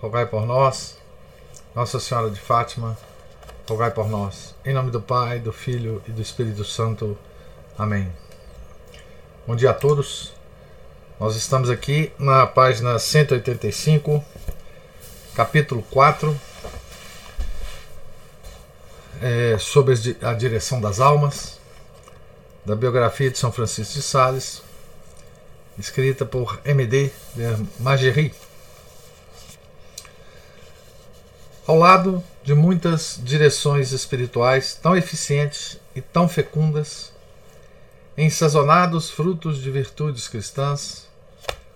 [0.00, 0.96] rogai por nós.
[1.74, 2.96] Nossa Senhora de Fátima,
[3.68, 4.54] rogai por nós.
[4.64, 7.16] Em nome do Pai, do Filho e do Espírito Santo.
[7.78, 8.10] Amém.
[9.46, 10.32] Bom dia a todos.
[11.18, 14.22] Nós estamos aqui na página 185,
[15.34, 16.38] capítulo 4,
[19.22, 21.58] é, sobre a direção das almas,
[22.66, 24.62] da biografia de São Francisco de Sales,
[25.78, 27.10] escrita por M.D.
[27.34, 28.34] de Magerie.
[31.66, 37.12] Ao lado de muitas direções espirituais tão eficientes e tão fecundas,
[38.16, 41.08] ensazonados frutos de virtudes cristãs,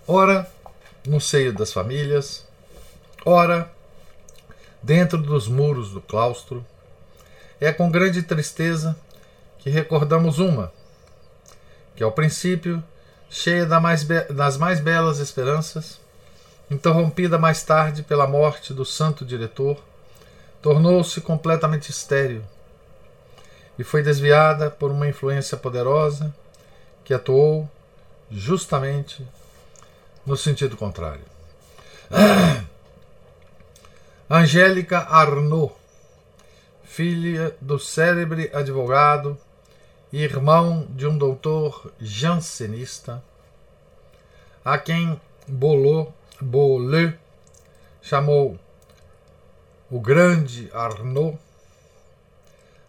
[0.06, 0.48] ora
[1.05, 2.47] no seio das famílias,
[3.27, 3.69] ora
[4.80, 6.64] dentro dos muros do claustro,
[7.60, 8.97] é com grande tristeza
[9.58, 10.72] que recordamos uma,
[11.97, 12.80] que ao princípio,
[13.28, 15.98] cheia das mais belas esperanças,
[16.70, 19.76] interrompida mais tarde pela morte do santo diretor,
[20.62, 22.42] tornou-se completamente estéril
[23.78, 26.34] e foi desviada por uma influência poderosa
[27.04, 27.68] que atuou
[28.30, 29.26] justamente
[30.24, 31.24] no sentido contrário.
[34.30, 35.72] Angélica Arnaud,
[36.84, 39.36] filha do célebre advogado
[40.12, 43.22] e irmão de um doutor jansenista,
[44.64, 47.19] a quem Bolot Bolle
[48.00, 48.58] chamou
[49.91, 51.38] o grande Arnaud,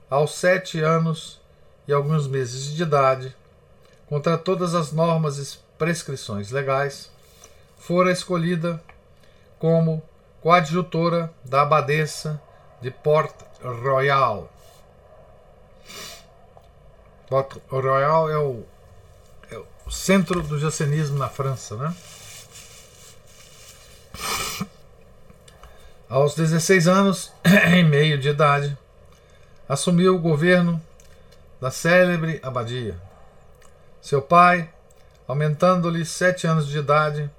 [0.09, 1.41] aos sete anos
[1.87, 3.35] e alguns meses de idade,
[4.07, 7.11] contra todas as normas e prescrições legais,
[7.77, 8.81] fora escolhida
[9.57, 10.01] como
[10.41, 12.41] coadjutora da abadesa
[12.81, 13.33] de Port
[13.63, 14.51] Royal.
[17.27, 18.63] Port Royal é o,
[19.49, 21.95] é o centro do jansenismo na França, né?
[26.11, 27.31] Aos 16 anos
[27.73, 28.77] e meio de idade,
[29.69, 30.81] assumiu o governo
[31.61, 32.99] da célebre abadia.
[34.01, 34.69] Seu pai,
[35.25, 37.31] aumentando-lhe sete anos de idade,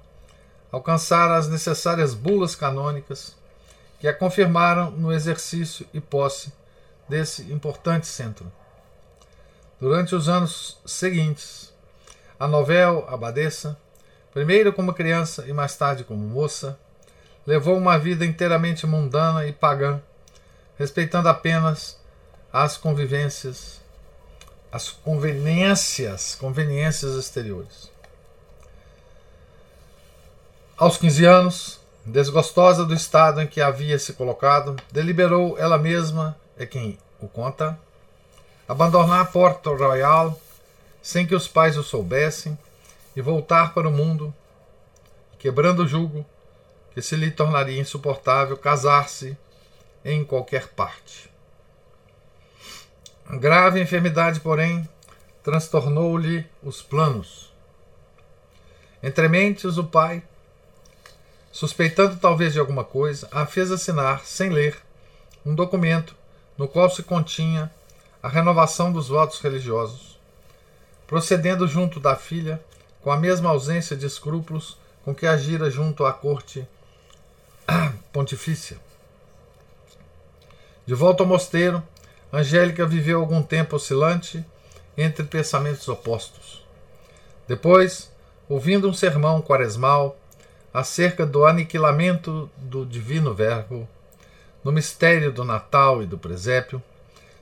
[0.71, 3.35] alcançara as necessárias bulas canônicas
[3.99, 6.51] que a confirmaram no exercício e posse
[7.07, 8.51] desse importante centro.
[9.79, 11.71] Durante os anos seguintes,
[12.39, 13.77] a novel abadesa,
[14.33, 16.75] primeiro como criança e mais tarde como moça,
[17.45, 20.01] levou uma vida inteiramente mundana e pagã,
[20.77, 21.97] respeitando apenas
[22.51, 23.81] as convivências,
[24.71, 27.91] as conveniências, conveniências exteriores.
[30.77, 36.65] Aos 15 anos, desgostosa do estado em que havia se colocado, deliberou ela mesma, é
[36.65, 37.77] quem o conta,
[38.67, 40.39] abandonar Porto Royal
[41.01, 42.57] sem que os pais o soubessem
[43.15, 44.33] e voltar para o mundo,
[45.37, 46.25] quebrando o jugo,
[46.93, 49.37] que se lhe tornaria insuportável casar-se
[50.05, 51.31] em qualquer parte.
[53.25, 54.87] A grave enfermidade, porém,
[55.41, 57.51] transtornou-lhe os planos.
[59.01, 60.23] Entre mentes, o pai,
[61.51, 64.77] suspeitando talvez de alguma coisa, a fez assinar, sem ler,
[65.45, 66.15] um documento
[66.57, 67.71] no qual se continha
[68.21, 70.19] a renovação dos votos religiosos,
[71.07, 72.63] procedendo junto da filha
[73.01, 76.65] com a mesma ausência de escrúpulos com que agira junto à corte
[78.11, 78.77] pontifícia.
[80.85, 81.81] De volta ao mosteiro,
[82.31, 84.43] Angélica viveu algum tempo oscilante
[84.97, 86.63] entre pensamentos opostos.
[87.47, 88.11] Depois,
[88.49, 90.17] ouvindo um sermão quaresmal
[90.73, 93.87] acerca do aniquilamento do divino Verbo,
[94.63, 96.81] no mistério do Natal e do presépio,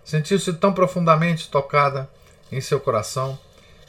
[0.03, 2.09] sentiu-se tão profundamente tocada
[2.51, 3.39] em seu coração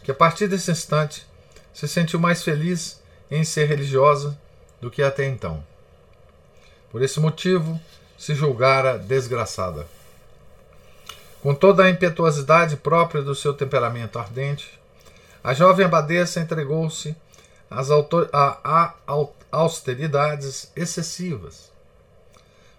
[0.04, 1.26] que a partir desse instante
[1.72, 4.38] se sentiu mais feliz em ser religiosa
[4.80, 5.64] do que até então.
[6.92, 7.80] Por esse motivo,
[8.18, 9.86] se julgara desgraçada.
[11.42, 14.78] Com toda a impetuosidade própria do seu temperamento ardente,
[15.42, 17.16] a jovem abadesa entregou-se
[17.70, 18.94] às a, a,
[19.50, 21.72] austeridades excessivas.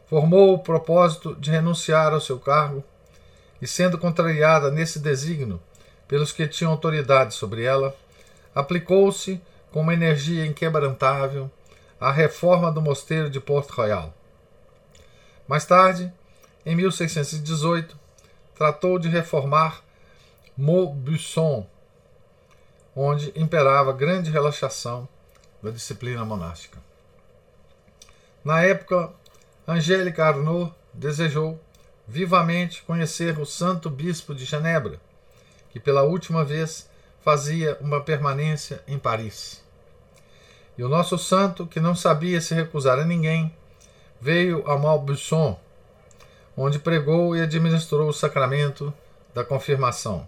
[0.08, 2.84] Formou o propósito de renunciar ao seu cargo
[3.60, 5.60] e, sendo contrariada nesse desígnio
[6.08, 7.96] pelos que tinham autoridade sobre ela,
[8.54, 11.50] aplicou-se com uma energia inquebrantável
[12.04, 14.14] a reforma do mosteiro de Port Royal.
[15.48, 16.12] Mais tarde,
[16.66, 17.98] em 1618,
[18.54, 19.82] tratou de reformar
[20.58, 21.66] Maubuisson,
[22.94, 25.08] onde imperava grande relaxação
[25.62, 26.78] da disciplina monástica.
[28.44, 29.14] Na época,
[29.66, 31.58] Angélica Arnaud desejou
[32.06, 35.00] vivamente conhecer o santo bispo de Genebra,
[35.70, 36.90] que pela última vez
[37.22, 39.63] fazia uma permanência em Paris.
[40.78, 43.54] E o nosso santo, que não sabia se recusar a ninguém,
[44.20, 45.60] veio a Malbuisson,
[46.58, 48.94] onde pregou e administrou o sacramento
[49.34, 50.28] da confirmação.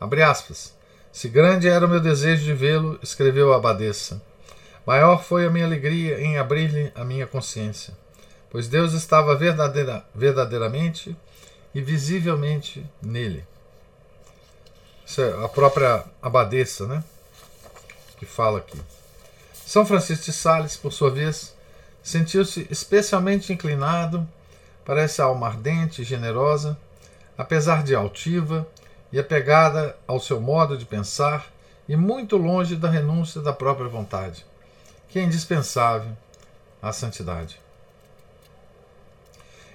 [0.00, 0.76] Abre aspas.
[1.10, 4.20] Se grande era o meu desejo de vê-lo, escreveu a abadesa,
[4.84, 7.96] maior foi a minha alegria em abrir-lhe a minha consciência,
[8.50, 11.16] pois Deus estava verdadeira, verdadeiramente
[11.72, 13.46] e visivelmente nele.
[15.06, 17.04] Isso é a própria abadesa, né?
[18.18, 18.80] Que fala aqui.
[19.66, 21.54] São Francisco de Sales, por sua vez,
[22.02, 24.28] sentiu-se especialmente inclinado
[24.84, 26.78] para essa alma ardente e generosa,
[27.36, 28.68] apesar de altiva
[29.10, 31.50] e apegada ao seu modo de pensar
[31.88, 34.44] e muito longe da renúncia da própria vontade,
[35.08, 36.12] que é indispensável
[36.82, 37.58] à santidade.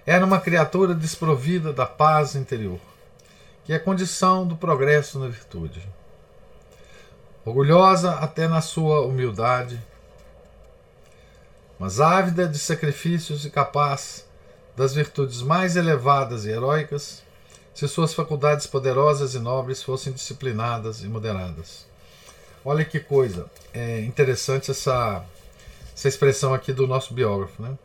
[0.06, 2.80] Era uma criatura desprovida da paz interior,
[3.66, 5.82] que é condição do progresso na virtude.
[7.50, 9.82] Orgulhosa até na sua humildade,
[11.80, 14.24] mas ávida de sacrifícios e capaz
[14.78, 17.24] das virtudes mais elevadas e heróicas,
[17.74, 21.88] se suas faculdades poderosas e nobres fossem disciplinadas e moderadas.
[22.64, 25.26] Olha que coisa é interessante essa,
[25.96, 27.76] essa expressão aqui do nosso biógrafo, né?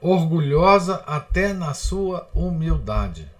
[0.00, 3.30] Orgulhosa até na sua humildade.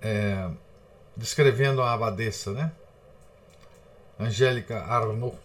[0.00, 0.48] É,
[1.16, 2.72] descrevendo a abadesa, né?
[4.18, 5.36] Angélica Arnaud.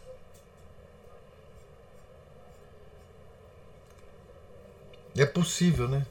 [5.18, 6.06] É possível, né?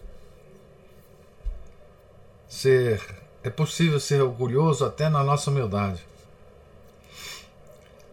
[2.48, 3.00] Ser
[3.42, 6.04] é possível ser orgulhoso até na nossa humildade.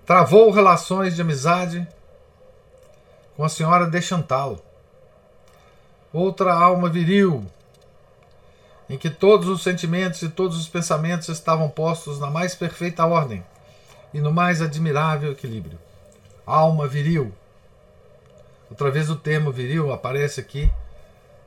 [0.06, 1.86] Travou relações de amizade
[3.36, 4.58] com a senhora de Chantal,
[6.14, 7.46] outra alma viril,
[8.90, 13.44] em que todos os sentimentos e todos os pensamentos estavam postos na mais perfeita ordem
[14.14, 15.78] e no mais admirável equilíbrio.
[16.46, 17.34] Alma viril.
[18.70, 20.72] Outra vez o termo viril aparece aqui,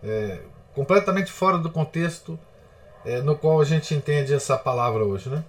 [0.03, 0.41] é,
[0.75, 2.39] completamente fora do contexto
[3.05, 5.45] é, no qual a gente entende essa palavra hoje, né?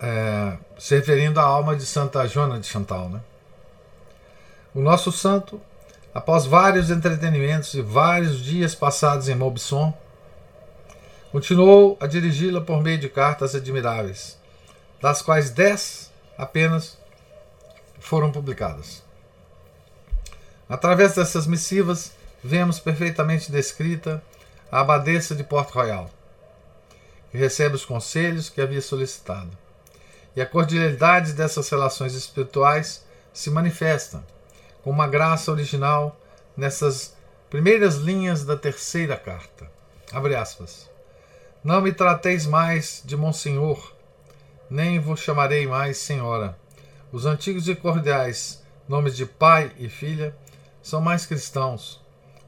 [0.00, 3.20] É, se referindo à alma de Santa Joana de Chantal, né?
[4.74, 5.60] O nosso santo,
[6.14, 9.96] após vários entretenimentos e vários dias passados em Mobson,
[11.30, 14.38] continuou a dirigi-la por meio de cartas admiráveis,
[15.00, 16.98] das quais dez apenas
[17.98, 19.02] foram publicadas.
[20.68, 22.12] Através dessas missivas,
[22.42, 24.22] vemos perfeitamente descrita
[24.70, 26.10] a abadesa de Port Royal,
[27.30, 29.50] que recebe os conselhos que havia solicitado.
[30.34, 34.22] E a cordialidade dessas relações espirituais se manifesta
[34.82, 36.16] com uma graça original
[36.56, 37.14] nessas
[37.48, 39.70] primeiras linhas da terceira carta.
[40.12, 40.90] Abre aspas.
[41.62, 43.94] Não me trateis mais de Monsenhor,
[44.68, 46.58] nem vos chamarei mais Senhora.
[47.12, 50.34] Os antigos e cordiais nomes de pai e filha
[50.82, 52.00] são mais cristãos,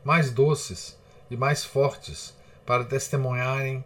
[0.03, 0.99] mais doces
[1.31, 2.35] e mais fortes
[2.67, 3.85] para testemunharem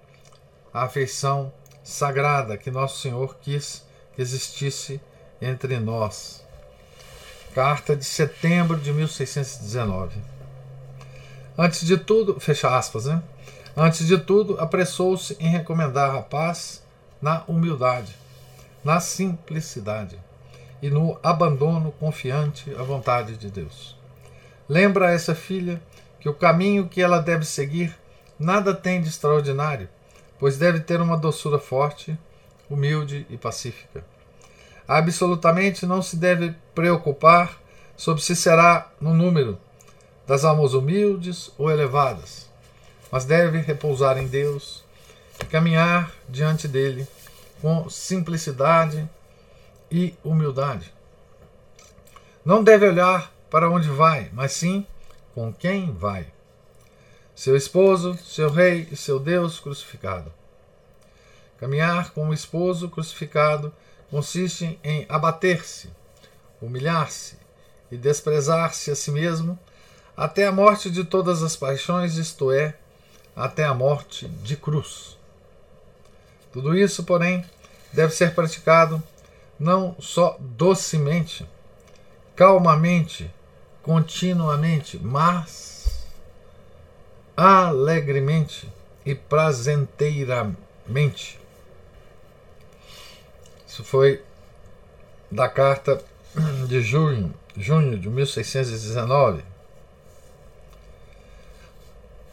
[0.72, 1.52] a afeição
[1.82, 5.00] sagrada que Nosso Senhor quis que existisse
[5.40, 6.44] entre nós.
[7.58, 10.20] Carta de setembro de 1619.
[11.58, 13.20] Antes de tudo, fecha aspas, né?
[13.76, 16.84] Antes de tudo, apressou-se em recomendar a paz
[17.20, 18.14] na humildade,
[18.84, 20.16] na simplicidade
[20.80, 23.96] e no abandono confiante à vontade de Deus.
[24.68, 25.82] Lembra a essa filha
[26.20, 27.92] que o caminho que ela deve seguir
[28.38, 29.88] nada tem de extraordinário,
[30.38, 32.16] pois deve ter uma doçura forte,
[32.70, 34.04] humilde e pacífica.
[34.88, 37.60] Absolutamente não se deve preocupar
[37.94, 39.58] sobre se será no número
[40.26, 42.48] das almas humildes ou elevadas,
[43.12, 44.82] mas deve repousar em Deus
[45.38, 47.06] e caminhar diante dele
[47.60, 49.06] com simplicidade
[49.90, 50.90] e humildade.
[52.42, 54.86] Não deve olhar para onde vai, mas sim
[55.34, 56.26] com quem vai.
[57.34, 60.32] Seu esposo, seu rei e seu Deus crucificado.
[61.58, 63.72] Caminhar com o esposo crucificado
[64.10, 65.90] consiste em abater-se,
[66.60, 67.36] humilhar-se
[67.90, 69.58] e desprezar-se a si mesmo
[70.16, 72.74] até a morte de todas as paixões, isto é,
[73.36, 75.16] até a morte de cruz.
[76.52, 77.44] Tudo isso, porém,
[77.92, 79.00] deve ser praticado
[79.58, 81.48] não só docemente,
[82.34, 83.30] calmamente,
[83.82, 86.04] continuamente, mas
[87.36, 88.68] alegremente
[89.06, 91.38] e prazenteiramente.
[93.78, 94.20] Isso foi
[95.30, 96.02] da carta
[96.66, 99.44] de junho, junho de 1619.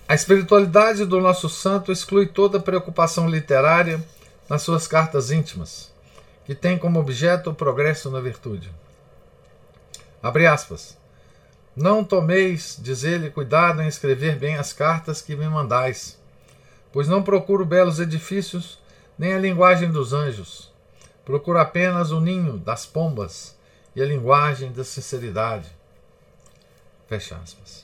[0.07, 4.03] A espiritualidade do nosso santo exclui toda preocupação literária
[4.49, 5.91] nas suas cartas íntimas,
[6.45, 8.71] que tem como objeto o progresso na virtude.
[10.23, 10.97] Abre aspas.
[11.75, 16.17] Não tomeis, diz ele, cuidado em escrever bem as cartas que me mandais,
[16.91, 18.79] pois não procuro belos edifícios,
[19.15, 20.73] nem a linguagem dos anjos.
[21.25, 23.55] Procuro apenas o ninho das pombas
[23.96, 25.70] e a linguagem da sinceridade.
[27.08, 27.84] Fecha aspas.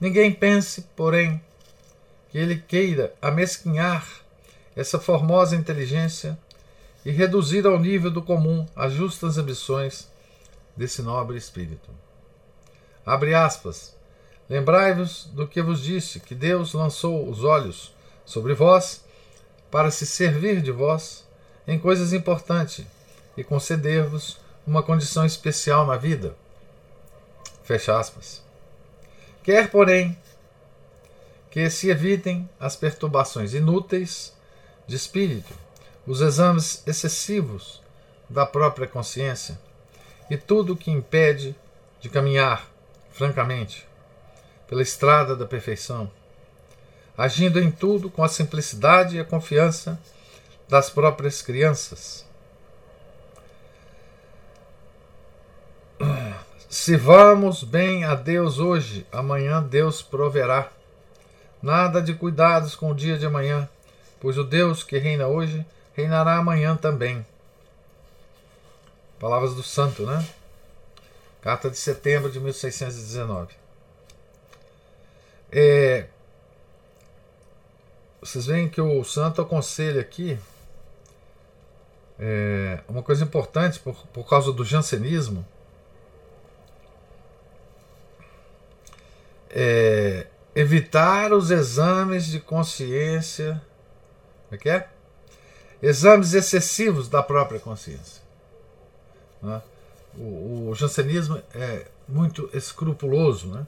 [0.00, 1.40] Ninguém pense, porém,
[2.28, 4.06] que ele queira amesquinhar
[4.74, 6.36] essa formosa inteligência
[7.04, 10.08] e reduzir ao nível do comum as justas ambições
[10.76, 11.88] desse nobre espírito.
[13.04, 13.96] Abre aspas.
[14.50, 19.04] Lembrai-vos do que vos disse, que Deus lançou os olhos sobre vós
[19.70, 21.25] para se servir de vós
[21.66, 22.84] em coisas importantes
[23.36, 26.34] e conceder-vos uma condição especial na vida.
[27.64, 28.42] Fecha aspas.
[29.42, 30.16] Quer, porém,
[31.50, 34.32] que se evitem as perturbações inúteis
[34.86, 35.54] de espírito,
[36.06, 37.82] os exames excessivos
[38.28, 39.58] da própria consciência
[40.30, 41.54] e tudo o que impede
[42.00, 42.68] de caminhar
[43.10, 43.86] francamente
[44.68, 46.10] pela estrada da perfeição,
[47.16, 49.98] agindo em tudo com a simplicidade e a confiança
[50.68, 52.24] das próprias crianças.
[56.68, 60.70] Se vamos bem a Deus hoje, amanhã Deus proverá.
[61.62, 63.68] Nada de cuidados com o dia de amanhã,
[64.20, 67.24] pois o Deus que reina hoje reinará amanhã também.
[69.18, 70.24] Palavras do Santo, né?
[71.40, 73.54] Carta de setembro de 1619.
[75.50, 76.06] É,
[78.20, 80.38] vocês veem que o santo aconselha aqui
[82.18, 85.46] é, uma coisa importante por, por causa do jansenismo
[89.50, 93.60] é, evitar os exames de consciência.
[94.48, 94.88] Como é que é?
[95.82, 98.22] Exames excessivos da própria consciência.
[99.42, 99.62] Né?
[100.16, 103.48] O, o jansenismo é muito escrupuloso.
[103.48, 103.66] Né?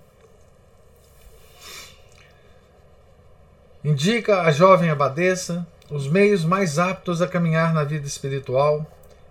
[3.84, 8.86] Indica à jovem abadesa os meios mais aptos a caminhar na vida espiritual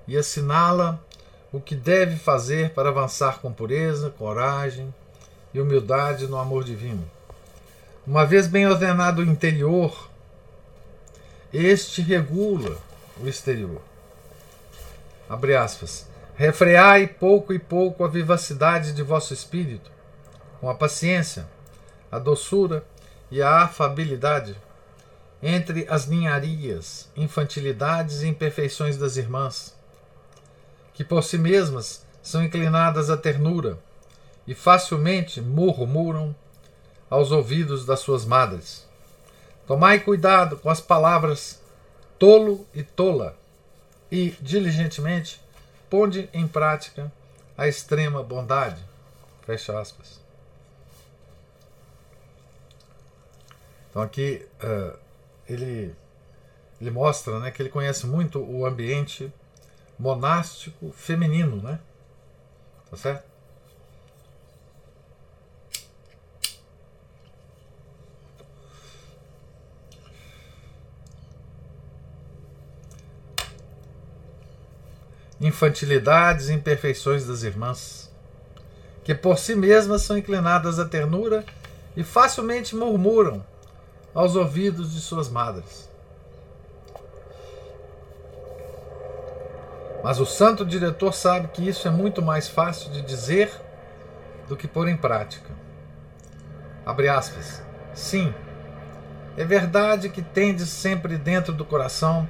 [0.07, 0.99] e assinala
[1.51, 4.93] o que deve fazer para avançar com pureza, coragem,
[5.53, 7.09] e humildade no amor divino.
[8.05, 10.09] Uma vez bem ordenado o interior,
[11.51, 12.77] este regula
[13.19, 13.81] o exterior.
[15.29, 16.07] Abre aspas.
[16.35, 19.91] Refreai pouco e pouco a vivacidade de vosso espírito,
[20.61, 21.47] com a paciência,
[22.11, 22.85] a doçura
[23.31, 24.55] e a afabilidade,
[25.41, 29.75] entre as ninharias, infantilidades e imperfeições das irmãs,
[30.93, 33.77] que por si mesmas são inclinadas à ternura,
[34.47, 36.35] e facilmente murmuram
[37.09, 38.87] aos ouvidos das suas madres.
[39.67, 41.61] Tomai cuidado com as palavras
[42.17, 43.37] tolo e tola,
[44.11, 45.41] e diligentemente
[45.89, 47.11] ponde em prática
[47.57, 48.83] a extrema bondade.
[49.45, 50.19] Fecha aspas.
[53.89, 54.97] Então aqui uh,
[55.47, 55.95] ele,
[56.79, 59.31] ele mostra né, que ele conhece muito o ambiente
[59.97, 61.79] monástico feminino, né?
[62.89, 63.37] Tá certo?
[75.39, 78.11] infantilidades e imperfeições das irmãs,
[79.03, 81.45] que por si mesmas são inclinadas à ternura
[81.95, 83.45] e facilmente murmuram
[84.17, 85.87] aos ouvidos de suas madres.
[90.03, 93.51] Mas o santo diretor sabe que isso é muito mais fácil de dizer
[94.47, 95.51] do que pôr em prática.
[96.83, 97.61] Abre aspas.
[97.93, 98.33] Sim,
[99.37, 102.27] é verdade que tendes sempre dentro do coração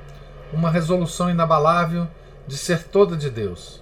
[0.52, 2.06] uma resolução inabalável
[2.46, 3.82] de ser toda de Deus.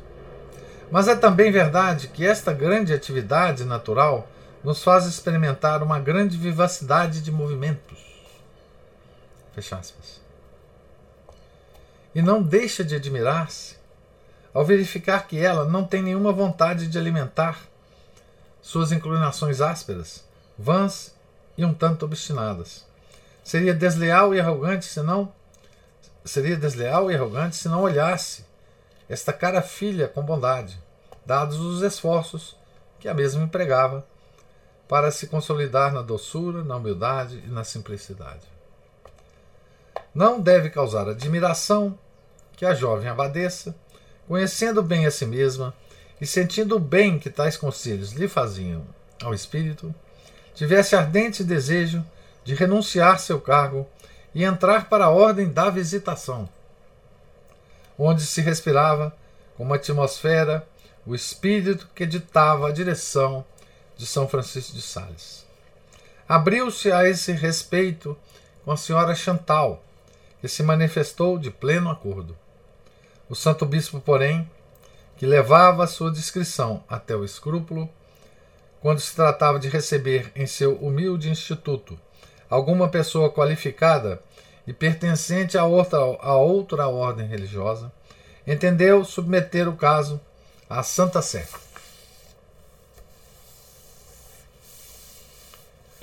[0.91, 4.27] Mas é também verdade que esta grande atividade natural
[4.65, 8.00] nos faz experimentar uma grande vivacidade de movimentos.
[9.53, 10.19] Fecha aspas.
[12.15, 13.75] E não deixa de admirar-se
[14.51, 17.60] ao verificar que ela não tem nenhuma vontade de alimentar
[18.60, 20.24] suas inclinações ásperas,
[20.57, 21.13] vãs
[21.55, 22.88] e um tanto obstinadas.
[23.43, 25.31] Seria desleal e arrogante se não
[26.24, 28.43] seria desleal e arrogante se não olhasse
[29.07, 30.81] esta cara filha com bondade,
[31.24, 32.57] dados os esforços
[33.00, 34.03] que a mesma empregava
[34.88, 38.46] para se consolidar na doçura, na humildade e na simplicidade.
[40.13, 41.98] Não deve causar admiração
[42.56, 43.75] que a jovem abadesa,
[44.27, 45.74] conhecendo bem a si mesma
[46.22, 48.84] e sentindo o bem que tais conselhos lhe faziam
[49.22, 49.94] ao espírito,
[50.54, 52.06] tivesse ardente desejo
[52.44, 53.88] de renunciar seu cargo
[54.34, 56.48] e entrar para a ordem da visitação,
[57.98, 59.15] onde se respirava,
[59.58, 60.68] com uma atmosfera,
[61.06, 63.46] o espírito que ditava a direção
[63.97, 65.45] de São Francisco de Sales.
[66.27, 68.17] Abriu-se a esse respeito
[68.63, 69.83] com a senhora Chantal,
[70.41, 72.35] que se manifestou de pleno acordo.
[73.29, 74.49] O santo bispo, porém,
[75.17, 77.89] que levava sua discrição até o escrúpulo,
[78.81, 81.99] quando se tratava de receber em seu humilde instituto
[82.49, 84.21] alguma pessoa qualificada
[84.67, 87.91] e pertencente a outra, a outra ordem religiosa,
[88.45, 90.19] entendeu submeter o caso
[90.69, 91.47] à Santa Sé,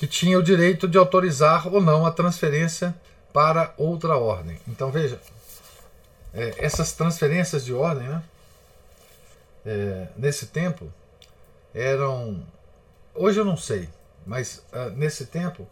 [0.02, 2.92] que tinha o direito de autorizar ou não a transferência
[3.32, 4.58] para outra ordem.
[4.66, 5.20] Então veja,
[6.34, 8.20] é, essas transferências de ordem, né,
[9.64, 10.92] é, nesse tempo,
[11.72, 12.44] eram.
[13.14, 13.88] Hoje eu não sei,
[14.26, 15.68] mas uh, nesse tempo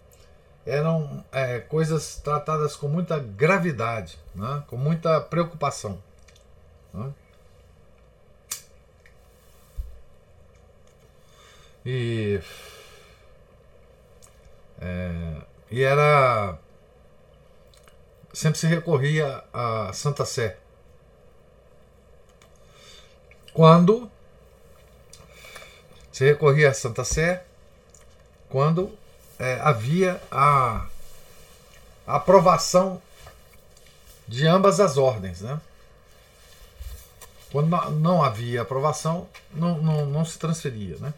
[0.65, 4.63] eram é, coisas tratadas com muita gravidade, né?
[4.69, 6.01] com muita preocupação.
[6.95, 7.13] Né?
[11.85, 12.41] E,
[14.81, 16.59] é, e era.
[18.33, 20.57] Sempre se recorria a Santa Sé.
[23.53, 24.11] Quando
[26.13, 27.45] se recorria a Santa Sé,
[28.49, 28.97] quando
[29.39, 30.87] é, havia a,
[32.07, 33.01] a, aprovação
[34.29, 35.41] de ambas as ordens.
[35.41, 35.61] Né?
[37.51, 40.97] Quando não havia aprovação, não, não, não se transferia.
[40.99, 41.15] Né?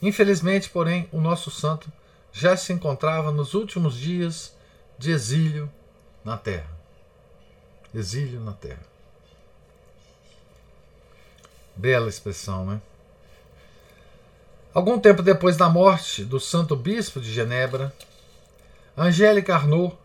[0.00, 1.90] Infelizmente, porém, o nosso santo
[2.32, 4.54] já se encontrava nos últimos dias
[4.96, 5.70] de exílio
[6.24, 6.70] na terra.
[7.94, 8.86] Exílio na terra.
[11.74, 12.80] Bela expressão, né?
[14.74, 17.92] Algum tempo depois da morte do santo bispo de Genebra,
[18.96, 19.96] Angélica Arnaud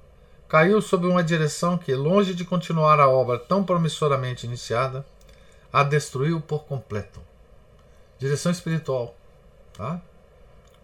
[0.47, 5.06] caiu sob uma direção que, longe de continuar a obra tão promissoramente iniciada,
[5.71, 7.19] a destruiu por completo.
[8.19, 9.15] Direção espiritual,
[9.73, 10.01] tá?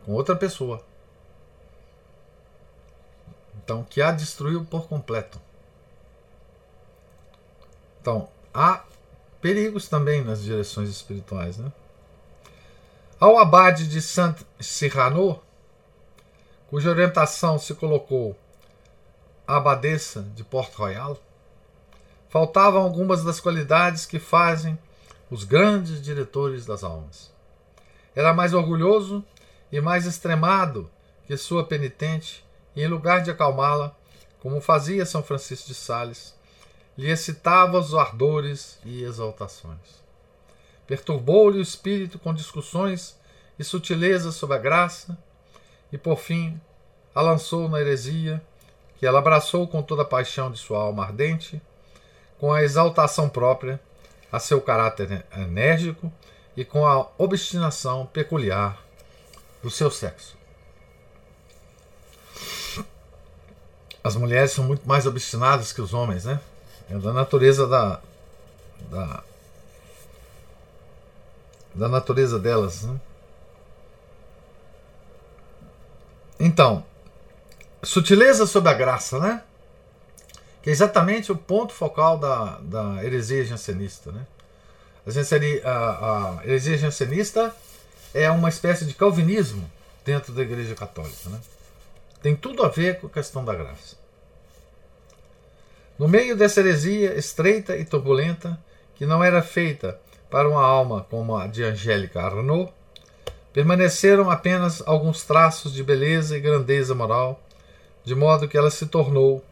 [0.06, 0.84] Com outra pessoa.
[3.64, 5.40] Então, que a destruiu por completo.
[8.02, 8.84] Então, há
[9.42, 11.58] perigos também nas direções espirituais.
[11.58, 11.72] Né?
[13.20, 15.42] Ao abade de Saint Cyrano,
[16.70, 18.36] cuja orientação se colocou
[19.46, 21.18] a abadesa de Port Royal,
[22.30, 24.78] faltavam algumas das qualidades que fazem
[25.30, 27.32] os grandes diretores das almas.
[28.20, 29.24] Era mais orgulhoso
[29.72, 30.92] e mais extremado
[31.26, 33.96] que sua penitente, e em lugar de acalmá-la,
[34.42, 36.36] como fazia São Francisco de Sales,
[36.98, 40.04] lhe excitava os ardores e exaltações.
[40.86, 43.18] Perturbou-lhe o espírito com discussões
[43.58, 45.18] e sutilezas sobre a graça,
[45.90, 46.60] e por fim
[47.16, 48.44] a lançou na heresia,
[48.98, 51.62] que ela abraçou com toda a paixão de sua alma ardente,
[52.38, 53.80] com a exaltação própria
[54.30, 56.12] a seu caráter enérgico
[56.56, 58.82] e com a obstinação peculiar
[59.62, 60.38] do seu sexo.
[64.04, 66.40] As mulheres são muito mais obstinadas que os homens, né?
[66.90, 68.02] É da natureza da,
[68.90, 69.24] da,
[71.76, 72.84] da natureza delas.
[72.84, 73.00] Né?
[76.40, 76.86] Então,
[77.84, 79.44] sutileza sobre a graça, né?
[80.64, 84.26] Que é exatamente o ponto focal da, da heresia jansenista, né?
[85.64, 87.56] A, heresia jansenista
[88.14, 89.70] é uma espécie de calvinismo
[90.06, 91.40] dentro da Igreja Católica, né?
[92.22, 93.96] Tem tudo a ver com a questão da graça.
[95.98, 98.60] No meio dessa heresia estreita e turbulenta,
[98.96, 102.72] que não era feita para uma alma como a de Angélica Arnaud,
[103.54, 107.42] permaneceram apenas alguns traços de beleza e grandeza moral,
[108.04, 109.44] de modo que ela se tornou,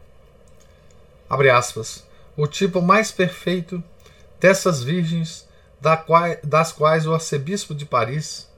[1.28, 3.82] abre aspas, o tipo mais perfeito
[4.38, 5.47] dessas virgens
[5.80, 8.48] das quais o arcebispo de Paris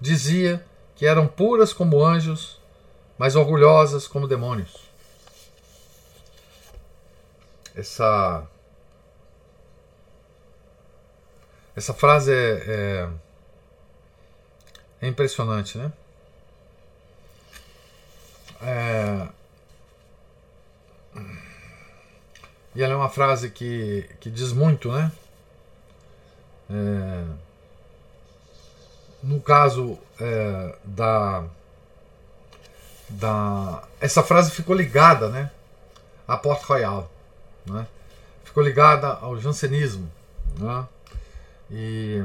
[0.00, 0.64] dizia
[0.96, 2.60] que eram puras como anjos,
[3.16, 4.92] mas orgulhosas como demônios
[7.74, 8.46] essa
[11.74, 13.08] essa frase é, é,
[15.00, 15.92] É impressionante, né?
[18.60, 19.28] É...
[22.74, 25.10] E ela é uma frase que, que diz muito, né?
[26.70, 27.24] É...
[29.22, 31.44] No caso é, da,
[33.08, 33.82] da.
[34.00, 35.50] Essa frase ficou ligada, né?
[36.26, 37.10] À Porte Royal,
[37.64, 37.86] né?
[38.42, 40.10] Ficou ligada ao jansenismo,
[40.58, 40.86] né?
[41.70, 42.22] E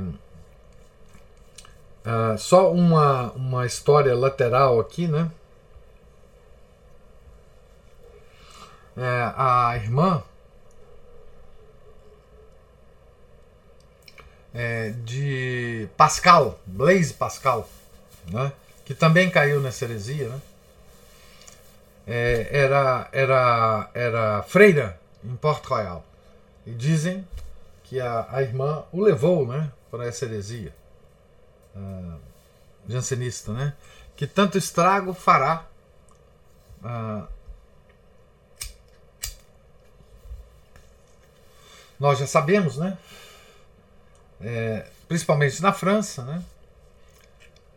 [2.06, 5.32] uh, só uma, uma história lateral aqui, né?
[8.98, 10.24] É, a irmã
[14.58, 17.70] é, de Pascal, Blaise Pascal,
[18.32, 18.52] né?
[18.84, 20.42] que também caiu nessa heresia, né?
[22.08, 26.04] É, era, era, era freira em Port Royal.
[26.66, 27.28] E dizem
[27.84, 30.74] que a, a irmã o levou né, para essa heresia
[31.76, 32.20] uh,
[32.88, 33.74] jansenista, né,
[34.16, 35.66] que tanto estrago fará
[36.82, 37.28] uh,
[42.00, 42.98] nós já sabemos, né,
[44.42, 46.44] é, principalmente na França, né,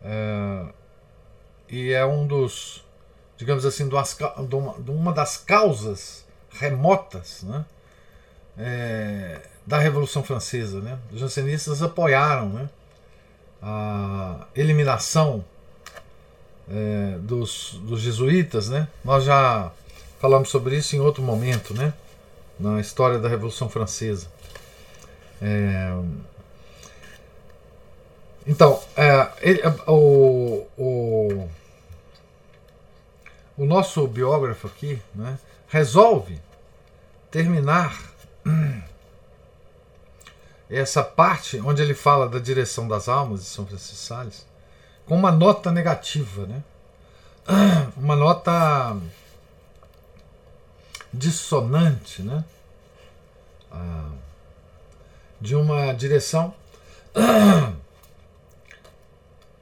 [0.03, 0.65] é,
[1.69, 2.83] e é um dos,
[3.37, 7.65] digamos assim, de uma das causas remotas, né,
[8.57, 10.79] é, da Revolução Francesa.
[10.81, 10.97] Né?
[11.11, 12.69] Os jansenistas apoiaram né,
[13.61, 15.43] a eliminação
[16.69, 18.69] é, dos, dos jesuítas.
[18.69, 18.87] Né?
[19.03, 19.71] Nós já
[20.19, 21.93] falamos sobre isso em outro momento, né?
[22.59, 24.27] na história da Revolução Francesa.
[25.41, 25.91] É,
[28.45, 31.49] então, é, ele, o, o,
[33.57, 36.39] o nosso biógrafo aqui né, resolve
[37.29, 38.01] terminar
[40.69, 44.45] essa parte onde ele fala da direção das almas de São Francisco Sales
[45.05, 46.63] com uma nota negativa, né?
[47.97, 48.95] Uma nota
[51.13, 52.45] dissonante, né?
[53.71, 54.11] Ah,
[55.39, 56.53] de uma direção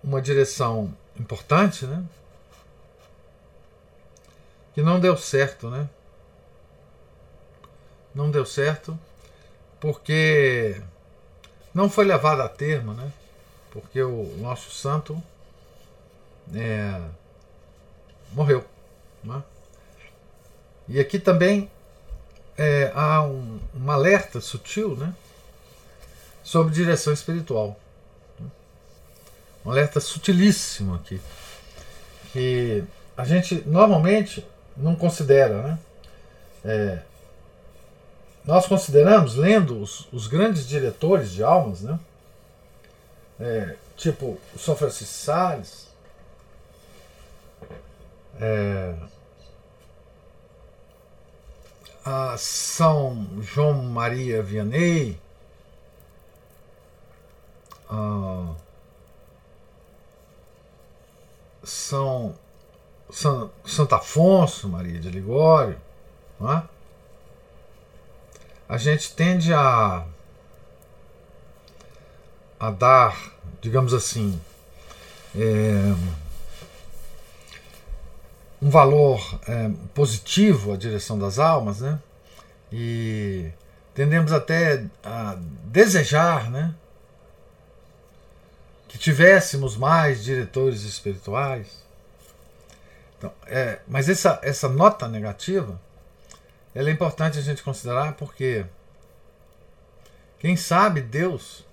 [0.04, 2.04] uma direção importante, né?
[4.74, 5.90] Que não deu certo, né?
[8.14, 8.98] não deu certo
[9.80, 10.82] porque
[11.74, 13.12] não foi levado a termo, né?
[13.72, 15.22] Porque o nosso santo
[16.54, 17.00] é,
[18.34, 18.66] morreu.
[19.24, 19.42] Né?
[20.88, 21.72] E aqui também
[22.58, 25.14] é, há um, um, alerta sutil né?
[26.44, 27.80] sobre direção espiritual.
[29.66, 31.20] Um alerta sutilíssimo aqui.
[32.32, 32.84] Que
[33.18, 34.46] a gente normalmente
[34.76, 35.62] não considera.
[35.62, 35.80] Né?
[36.64, 37.00] É,
[38.46, 42.00] nós consideramos, lendo os, os grandes diretores de almas, né?
[43.40, 45.88] É, tipo o São Francisco Sales,
[48.40, 48.96] é,
[52.04, 55.20] a São João Maria Vianney,
[57.90, 58.56] a
[61.64, 62.36] São,
[63.10, 65.78] São Santo Afonso Maria de Ligório,
[66.42, 66.62] é?
[68.68, 70.06] a gente tende a,
[72.60, 74.40] a dar, digamos assim,
[75.36, 75.96] é,
[78.62, 82.00] um valor é, positivo à direção das almas, né?
[82.72, 83.50] E
[83.94, 86.74] tendemos até a desejar, né?
[88.90, 91.68] Que tivéssemos mais diretores espirituais.
[93.18, 95.80] Então, é, mas essa, essa nota negativa
[96.74, 98.66] ela é importante a gente considerar porque
[100.38, 101.66] quem sabe Deus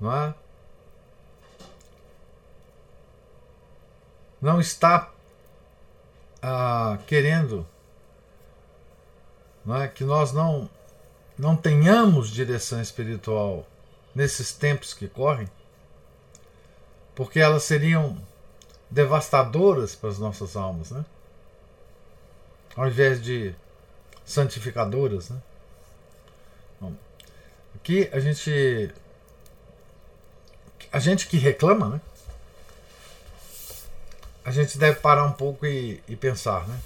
[0.00, 0.34] não é?
[4.40, 5.12] Não está
[6.42, 7.66] ah, querendo
[9.64, 9.86] não é?
[9.86, 10.70] que nós não,
[11.38, 13.66] não tenhamos direção espiritual
[14.14, 15.48] nesses tempos que correm,
[17.14, 18.16] porque elas seriam
[18.90, 21.04] devastadoras para as nossas almas, né?
[22.76, 23.54] ao invés de
[24.24, 25.30] santificadoras.
[25.30, 25.38] Né?
[26.80, 26.94] Bom,
[27.74, 28.92] aqui a gente.
[30.92, 32.00] A gente que reclama, né?
[34.44, 36.80] A gente deve parar um pouco e, e pensar, né?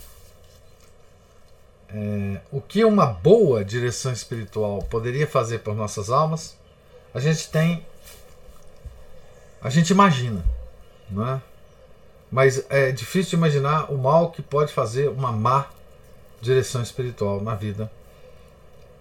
[1.89, 6.57] É, o que uma boa direção espiritual poderia fazer por nossas almas,
[7.15, 7.87] a gente tem.
[9.63, 10.45] A gente imagina,
[11.09, 11.43] não é?
[12.31, 15.71] Mas é difícil imaginar o mal que pode fazer uma má
[16.41, 17.91] direção espiritual na vida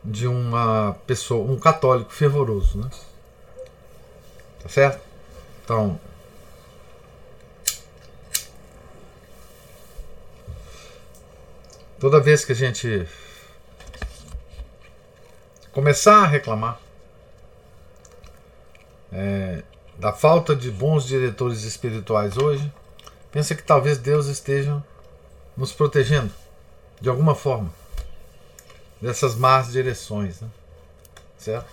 [0.04, 2.78] de uma pessoa, um católico fervoroso.
[2.78, 2.90] Né?
[4.62, 5.02] Tá certo?
[5.64, 6.00] Então,
[12.00, 13.08] toda vez que a gente
[15.72, 16.83] começar a reclamar
[19.14, 19.64] é,
[19.98, 22.72] da falta de bons diretores espirituais hoje,
[23.32, 24.84] pensa que talvez Deus esteja
[25.56, 26.34] nos protegendo
[27.00, 27.72] de alguma forma
[29.02, 30.50] dessas más direções, né?
[31.38, 31.68] certo?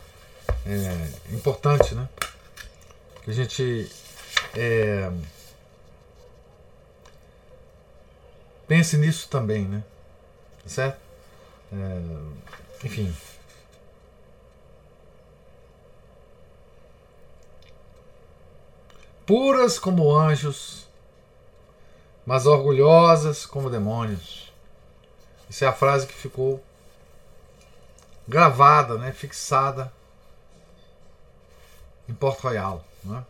[0.67, 2.09] É importante, né?
[3.23, 3.91] Que a gente
[4.57, 5.11] é,
[8.67, 9.83] pense nisso também, né?
[10.67, 10.99] Certo?
[11.73, 13.15] É, enfim.
[19.31, 20.89] Puras como anjos,
[22.27, 24.53] mas orgulhosas como demônios.
[25.49, 26.61] Essa é a frase que ficou
[28.27, 29.93] gravada, né, fixada
[32.09, 32.85] em Porto Royal.
[33.05, 33.25] Né?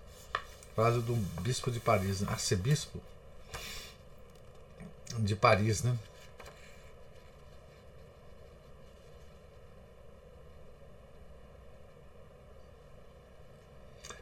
[0.75, 2.29] Frase do bispo de Paris, né?
[2.31, 2.99] arcebispo
[5.19, 5.83] de Paris.
[5.83, 5.95] Né?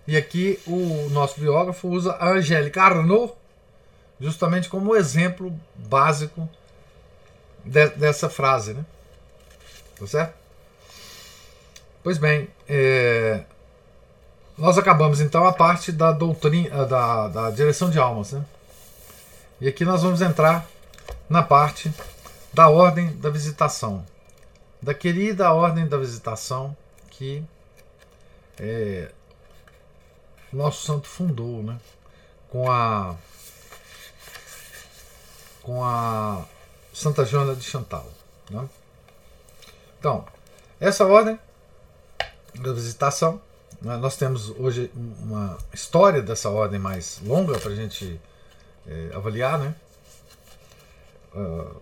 [0.09, 3.35] E aqui o nosso biógrafo usa a Angélica Arnaud
[4.19, 6.49] justamente como exemplo básico
[7.63, 8.73] de, dessa frase.
[8.73, 8.87] Né?
[10.01, 10.35] Tá certo?
[12.03, 13.43] Pois bem, é,
[14.57, 18.43] nós acabamos então a parte da doutrina, da, da direção de almas, né?
[19.61, 20.67] E aqui nós vamos entrar
[21.29, 21.93] na parte
[22.51, 24.07] da ordem da visitação,
[24.81, 26.75] da querida ordem da visitação
[27.11, 27.45] que
[28.59, 29.11] é,
[30.53, 31.79] nosso santo fundou, né?
[32.49, 33.17] Com a
[35.63, 36.45] com a
[36.95, 38.07] Santa Joana de Chantal,
[38.51, 38.69] né?
[39.99, 40.25] Então,
[40.81, 41.39] essa ordem
[42.55, 43.41] da visitação.
[43.81, 43.97] Né?
[43.97, 48.21] Nós temos hoje uma história dessa ordem mais longa para a gente
[48.87, 49.59] é, avaliar.
[49.59, 49.75] Né?
[51.35, 51.77] Uh,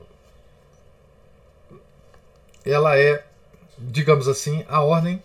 [2.65, 3.25] ela é,
[3.79, 5.23] digamos assim, a ordem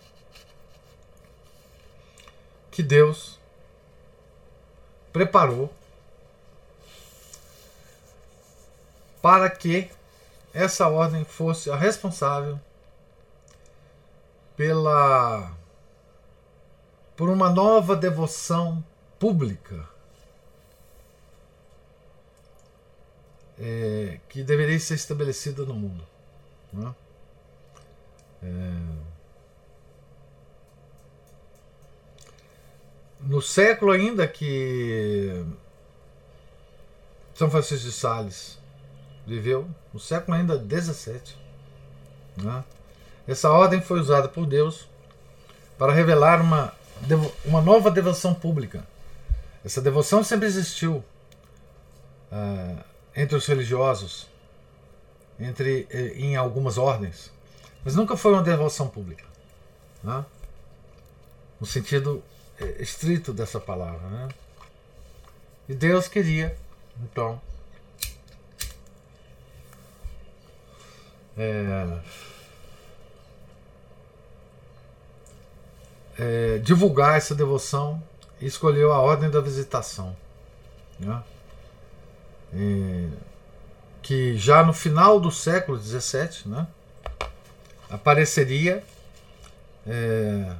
[2.72, 3.38] que Deus
[5.12, 5.72] preparou
[9.20, 9.90] para que
[10.54, 12.58] essa ordem fosse a responsável
[14.56, 15.54] pela
[17.14, 18.82] por uma nova devoção
[19.18, 19.86] pública
[23.58, 26.04] é, que deveria ser estabelecida no mundo.
[26.72, 26.94] Né?
[28.42, 29.11] É,
[33.22, 35.44] no século ainda que
[37.34, 38.58] São Francisco de Sales
[39.26, 41.38] viveu, no século ainda 17,
[42.36, 42.64] né?
[43.26, 44.88] Essa ordem foi usada por Deus
[45.78, 46.72] para revelar uma,
[47.44, 48.84] uma nova devoção pública.
[49.64, 51.04] Essa devoção sempre existiu
[52.32, 54.26] uh, entre os religiosos,
[55.38, 57.30] entre eh, em algumas ordens,
[57.84, 59.24] mas nunca foi uma devoção pública,
[60.02, 60.24] né?
[61.60, 62.22] no sentido
[62.78, 64.08] estrito dessa palavra.
[64.08, 64.28] Né?
[65.68, 66.56] E Deus queria,
[67.02, 67.40] então,
[71.36, 71.98] é,
[76.18, 78.02] é, divulgar essa devoção
[78.40, 80.16] e escolheu a ordem da visitação.
[80.98, 81.22] Né?
[82.54, 83.08] E,
[84.02, 86.66] que já no final do século XVII né,
[87.88, 88.82] apareceria
[89.86, 90.52] é,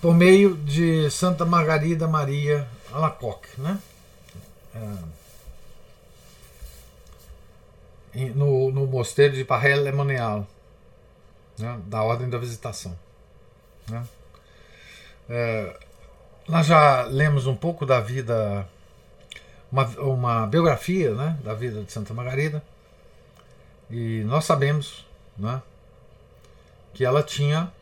[0.00, 3.78] por meio de Santa Margarida Maria Alacoque, né?
[4.74, 5.20] É,
[8.34, 10.46] no, no mosteiro de Parrel Lemonial,
[11.58, 12.96] né, da Ordem da Visitação.
[13.88, 14.04] Né?
[15.28, 15.76] É,
[16.48, 18.66] nós já lemos um pouco da vida,
[19.70, 22.62] uma, uma biografia né, da vida de Santa Margarida,
[23.90, 25.62] e nós sabemos né,
[26.94, 27.72] que ela tinha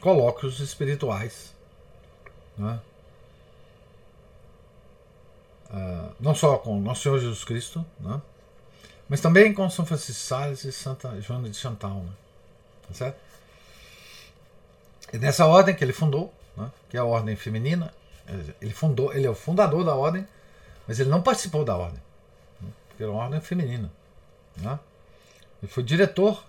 [0.00, 1.53] colóquios espirituais.
[2.56, 2.80] Né?
[5.70, 8.20] Uh, não só com Nosso Senhor Jesus Cristo, né?
[9.08, 11.96] mas também com São Francisco de Sales e Santa Joana de Chantal.
[11.96, 12.12] Né?
[12.88, 13.18] Tá certo?
[15.12, 17.92] E nessa ordem que ele fundou, né, que é a ordem feminina,
[18.60, 20.26] ele fundou, ele é o fundador da ordem,
[20.88, 22.00] mas ele não participou da ordem,
[22.60, 23.92] né, porque era uma ordem feminina.
[24.56, 24.78] Né?
[25.62, 26.44] Ele foi diretor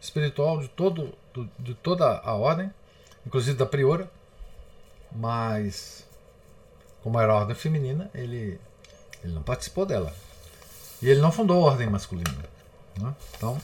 [0.00, 2.72] espiritual de, todo, do, de toda a ordem,
[3.26, 4.10] inclusive da priora,
[5.12, 6.04] mas
[7.02, 8.60] como era a ordem feminina, ele,
[9.22, 10.12] ele não participou dela.
[11.00, 12.30] E ele não fundou a ordem masculina.
[12.98, 13.14] Né?
[13.36, 13.60] Então,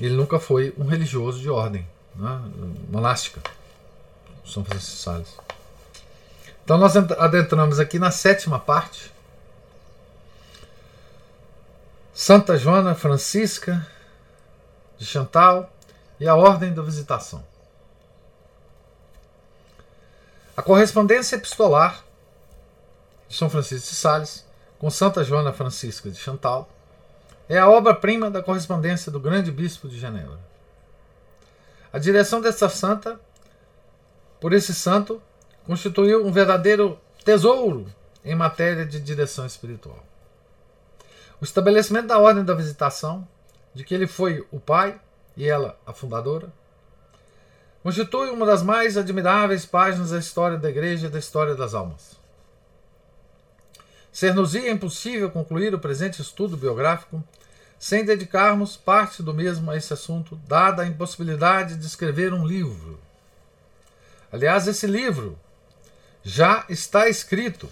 [0.00, 2.42] ele nunca foi um religioso de ordem né,
[2.88, 3.40] monástica.
[4.44, 5.36] São Francisco Sales.
[6.64, 9.12] Então nós adentramos aqui na sétima parte.
[12.12, 13.86] Santa Joana Francisca
[14.98, 15.72] de Chantal
[16.18, 17.44] e a Ordem da Visitação.
[20.58, 22.04] A correspondência epistolar
[23.28, 24.44] de São Francisco de Sales
[24.76, 26.68] com Santa Joana Francisca de Chantal
[27.48, 30.40] é a obra-prima da correspondência do grande bispo de Genebra.
[31.92, 33.20] A direção desta santa,
[34.40, 35.22] por esse santo,
[35.64, 37.86] constituiu um verdadeiro tesouro
[38.24, 40.04] em matéria de direção espiritual.
[41.40, 43.28] O estabelecimento da ordem da visitação,
[43.72, 45.00] de que ele foi o pai
[45.36, 46.52] e ela a fundadora,
[47.88, 52.18] constitui uma das mais admiráveis páginas da história da Igreja e da história das almas.
[54.12, 57.24] Ser-nos-ia impossível concluir o presente estudo biográfico
[57.78, 63.00] sem dedicarmos parte do mesmo a esse assunto, dada a impossibilidade de escrever um livro.
[64.30, 65.38] Aliás, esse livro
[66.22, 67.70] já está escrito.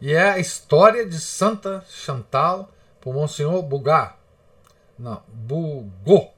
[0.00, 4.14] E é a história de Santa Chantal por Monsenhor Bugat.
[4.98, 6.35] Não, Bugot.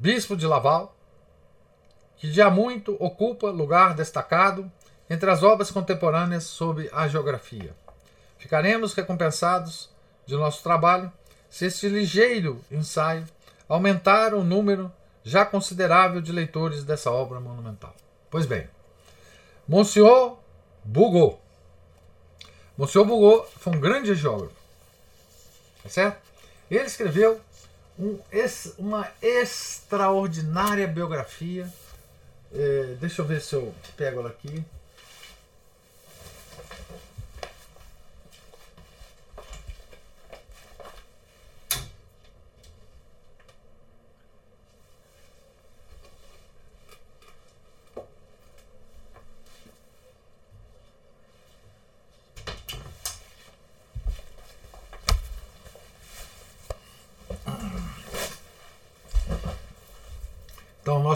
[0.00, 0.94] Bispo de Laval,
[2.16, 4.70] que já muito ocupa lugar destacado
[5.10, 7.74] entre as obras contemporâneas sobre a geografia.
[8.38, 9.90] Ficaremos recompensados
[10.24, 11.12] de nosso trabalho
[11.50, 13.24] se este ligeiro ensaio
[13.68, 14.92] aumentar o número
[15.24, 17.94] já considerável de leitores dessa obra monumental.
[18.30, 18.68] Pois bem,
[19.66, 20.36] Monsieur
[20.84, 21.38] Bugot.
[22.76, 24.54] Monsieur Bugot foi um grande geógrafo.
[25.82, 26.22] Tá certo?
[26.70, 27.40] Ele escreveu
[27.98, 28.18] um,
[28.78, 31.68] uma extraordinária biografia.
[32.52, 34.64] É, deixa eu ver se eu pego ela aqui.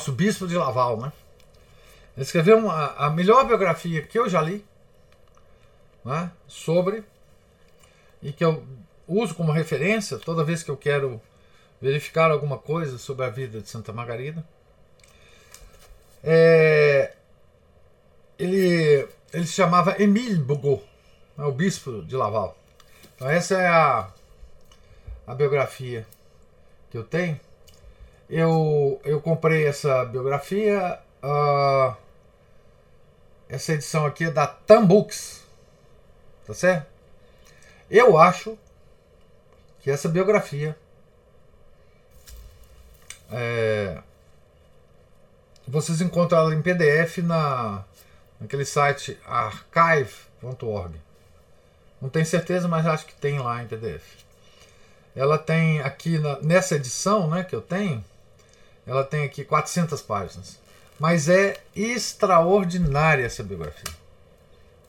[0.03, 1.12] Nosso bispo de Laval, né?
[2.17, 4.65] Ele escreveu uma, a melhor biografia que eu já li
[6.05, 7.05] né, sobre
[8.21, 8.67] e que eu
[9.07, 11.21] uso como referência toda vez que eu quero
[11.81, 14.45] verificar alguma coisa sobre a vida de Santa Margarida.
[16.25, 17.15] É,
[18.37, 20.83] ele, ele se chamava Emile Bugot,
[21.37, 22.59] né, o bispo de Laval.
[23.15, 24.11] Então essa é a,
[25.29, 26.05] a biografia
[26.91, 27.38] que eu tenho
[28.33, 30.99] eu, eu comprei essa biografia.
[31.23, 31.95] Uh,
[33.47, 35.42] essa edição aqui é da Tambooks.
[36.47, 36.87] Tá certo?
[37.90, 38.59] Eu acho
[39.81, 40.75] que essa biografia
[43.31, 43.99] é,
[45.68, 47.85] vocês encontram ela em PDF na,
[48.40, 50.99] naquele site archive.org.
[52.01, 54.25] Não tenho certeza, mas acho que tem lá em PDF.
[55.14, 58.03] Ela tem aqui na, nessa edição né, que eu tenho,
[58.87, 60.59] ela tem aqui 400 páginas.
[60.99, 63.92] Mas é extraordinária essa biografia.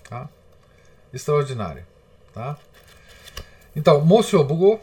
[0.09, 0.29] Tá?
[1.13, 1.87] Extraordinária.
[2.33, 2.57] Tá?
[3.75, 4.81] Então, Monsieur Bugot,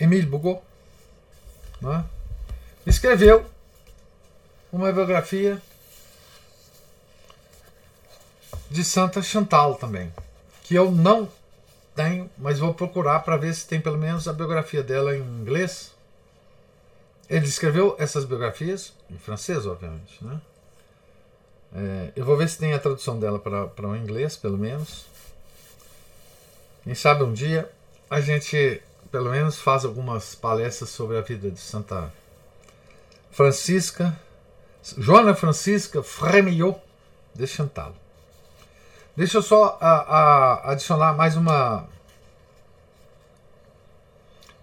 [0.00, 0.62] Emile Bugot,
[1.80, 2.04] né,
[2.86, 3.44] escreveu
[4.72, 5.60] uma biografia
[8.70, 10.12] de Santa Chantal também,
[10.64, 11.28] que eu não
[11.94, 15.93] tenho, mas vou procurar para ver se tem pelo menos a biografia dela em inglês
[17.28, 20.22] ele escreveu essas biografias, em francês, obviamente.
[20.24, 20.40] Né?
[21.74, 25.06] É, eu vou ver se tem a tradução dela para o inglês, pelo menos.
[26.82, 27.70] Quem sabe um dia
[28.10, 32.12] a gente, pelo menos, faz algumas palestras sobre a vida de Santa
[33.30, 34.16] Francisca,
[34.98, 36.78] Joana Francisca Frémillot
[37.34, 37.94] de Chantal.
[39.16, 41.88] Deixa eu só a, a, adicionar mais uma,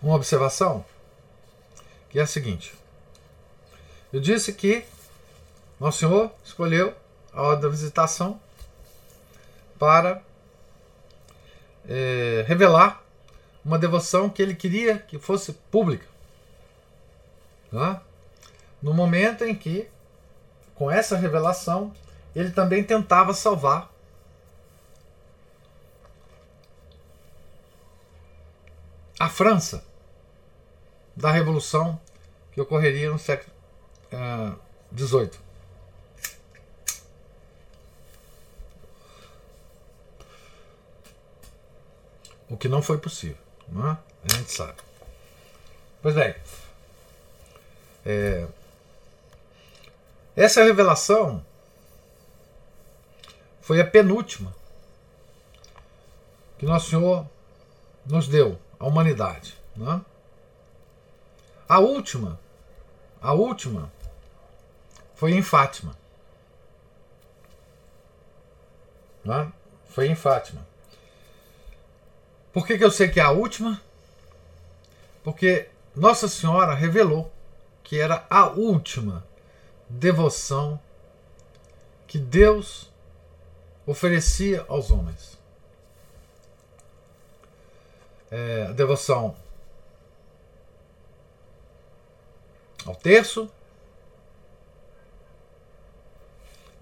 [0.02, 0.86] uma observação
[2.12, 2.73] que é a seguinte.
[4.12, 4.83] Eu disse que
[5.79, 6.93] Nosso Senhor escolheu
[7.31, 8.39] a hora da visitação
[9.79, 10.21] para
[11.87, 13.01] é, revelar
[13.63, 16.05] uma devoção que ele queria que fosse pública.
[17.71, 18.03] Tá?
[18.81, 19.87] No momento em que,
[20.75, 21.93] com essa revelação,
[22.35, 23.89] ele também tentava salvar
[29.17, 29.90] a França
[31.15, 31.99] da Revolução
[32.51, 33.51] que ocorreria no século
[34.95, 35.29] XVIII.
[35.29, 35.51] Uh,
[42.49, 43.37] o que não foi possível,
[43.69, 43.97] não é?
[44.25, 44.77] A gente sabe.
[46.01, 46.35] Pois bem,
[48.05, 48.47] é,
[50.35, 51.45] Essa revelação
[53.62, 54.53] foi a penúltima
[56.57, 57.27] que Nosso Senhor
[58.05, 59.55] nos deu à humanidade.
[59.75, 60.01] Né?
[61.72, 62.38] A última,
[63.22, 63.90] a última
[65.15, 65.98] foi em Fátima.
[69.24, 69.50] Né?
[69.88, 70.67] Foi em Fátima.
[72.52, 73.82] Por que, que eu sei que é a última?
[75.24, 77.32] Porque Nossa Senhora revelou
[77.86, 79.26] que era a última
[79.88, 80.78] devoção
[82.06, 82.92] que Deus
[83.88, 85.40] oferecia aos homens.
[88.30, 89.38] É, a devoção
[92.86, 93.50] ao terço,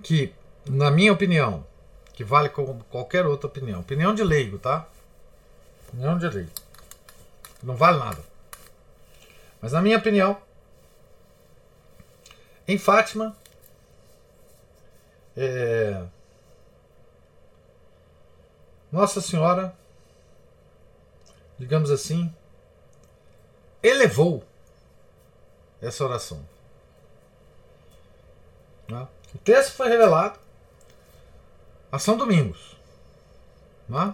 [0.01, 0.33] que,
[0.65, 1.65] na minha opinião,
[2.13, 4.87] que vale como qualquer outra opinião, opinião de leigo, tá?
[5.87, 6.51] Opinião de leigo.
[7.61, 8.23] Não vale nada.
[9.61, 10.41] Mas, na minha opinião,
[12.67, 13.35] em Fátima,
[15.35, 16.03] é,
[18.91, 19.75] Nossa Senhora,
[21.57, 22.33] digamos assim,
[23.83, 24.43] elevou
[25.81, 26.45] essa oração.
[28.87, 29.07] Né?
[29.33, 30.39] O texto foi revelado
[31.91, 32.75] a São Domingos.
[33.87, 34.13] Né?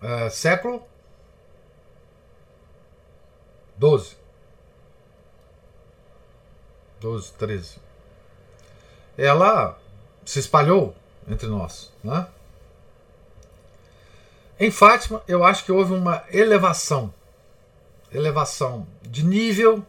[0.00, 0.86] É, século
[3.76, 4.16] 12.
[7.00, 7.78] 12, 13.
[9.18, 9.78] Ela
[10.24, 10.94] se espalhou
[11.28, 11.92] entre nós.
[12.02, 12.26] Né?
[14.58, 17.12] Em Fátima, eu acho que houve uma elevação
[18.12, 19.84] elevação de nível,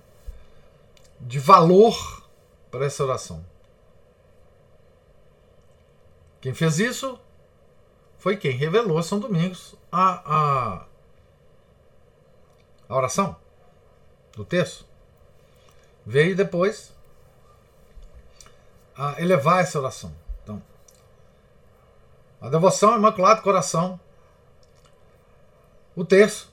[1.19, 2.23] de valor
[2.71, 3.45] para essa oração.
[6.41, 7.19] Quem fez isso
[8.17, 10.85] foi quem revelou a São Domingos a, a,
[12.89, 13.35] a oração
[14.35, 14.85] do texto.
[16.05, 16.93] Veio depois
[18.95, 20.13] a elevar essa oração.
[20.41, 20.61] Então,
[22.41, 23.99] a devoção ao Imaculado Coração,
[25.95, 26.52] o texto,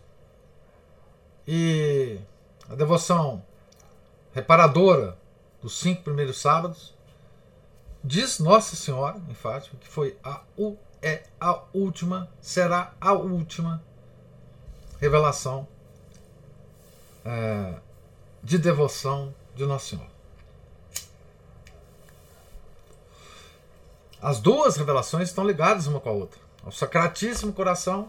[1.52, 2.16] e
[2.68, 3.42] a devoção
[4.32, 5.18] reparadora
[5.60, 6.94] dos cinco primeiros sábados
[8.04, 10.42] diz Nossa Senhora em Fátima que foi a
[11.02, 13.82] é a última, será a última
[15.00, 15.66] revelação
[17.24, 17.74] é,
[18.44, 20.10] de devoção de Nossa Senhora.
[24.22, 28.08] As duas revelações estão ligadas uma com a outra, ao Sacratíssimo Coração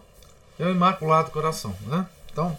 [0.60, 1.76] e ao Imaculado Coração.
[1.88, 2.08] Né?
[2.32, 2.56] Então,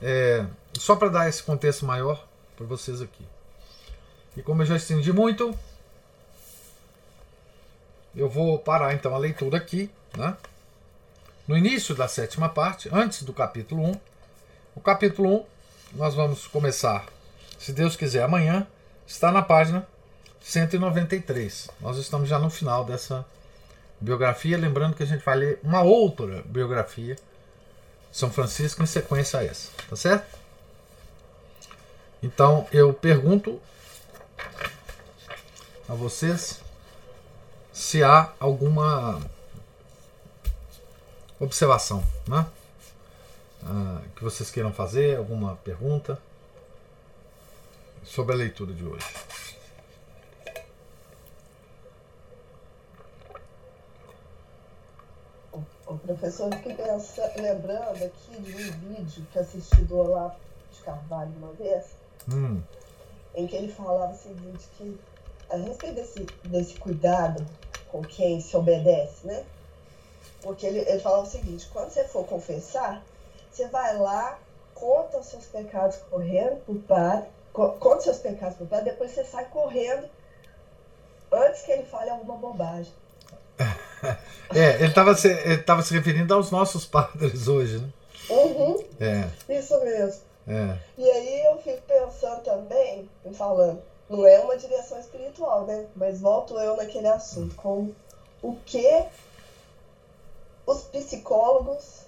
[0.00, 0.44] é,
[0.78, 2.26] só para dar esse contexto maior
[2.56, 3.24] para vocês aqui.
[4.36, 5.56] E como eu já estendi muito,
[8.14, 9.90] eu vou parar então a leitura aqui.
[10.16, 10.36] Né?
[11.46, 14.00] No início da sétima parte, antes do capítulo 1.
[14.74, 15.44] O capítulo 1
[15.94, 17.06] nós vamos começar,
[17.58, 18.66] se Deus quiser, amanhã.
[19.06, 19.86] Está na página
[20.40, 21.70] 193.
[21.80, 23.24] Nós estamos já no final dessa
[24.00, 24.58] biografia.
[24.58, 27.16] Lembrando que a gente vai ler uma outra biografia
[28.16, 30.38] são Francisco em sequência a essa, tá certo?
[32.22, 33.60] Então eu pergunto
[35.86, 36.62] a vocês
[37.70, 39.20] se há alguma
[41.38, 42.46] observação, né?
[43.62, 46.18] Ah, que vocês queiram fazer, alguma pergunta
[48.02, 49.04] sobre a leitura de hoje.
[55.86, 60.34] O professor, fiquei pensando, lembrando aqui de um vídeo que assisti do Olavo
[60.72, 61.84] de Carvalho uma vez,
[62.28, 62.60] hum.
[63.34, 64.98] em que ele falava o seguinte, que
[65.48, 67.46] a respeito desse, desse cuidado
[67.92, 69.44] com quem se obedece, né?
[70.42, 73.00] Porque ele, ele falava o seguinte, quando você for confessar,
[73.50, 74.38] você vai lá,
[74.74, 79.24] conta os seus pecados correndo pro padre, conta os seus pecados pro padre, depois você
[79.24, 80.08] sai correndo
[81.30, 82.92] antes que ele fale alguma bobagem.
[84.54, 87.88] É, ele estava se, ele se referindo aos nossos padres hoje, né?
[88.30, 88.84] Uhum.
[89.00, 89.28] É.
[89.58, 90.22] Isso mesmo.
[90.46, 90.78] É.
[90.96, 95.86] E aí eu fico pensando também, falando, não é uma direção espiritual, né?
[95.96, 97.94] Mas volto eu naquele assunto, como
[98.42, 99.04] o que
[100.64, 102.06] os psicólogos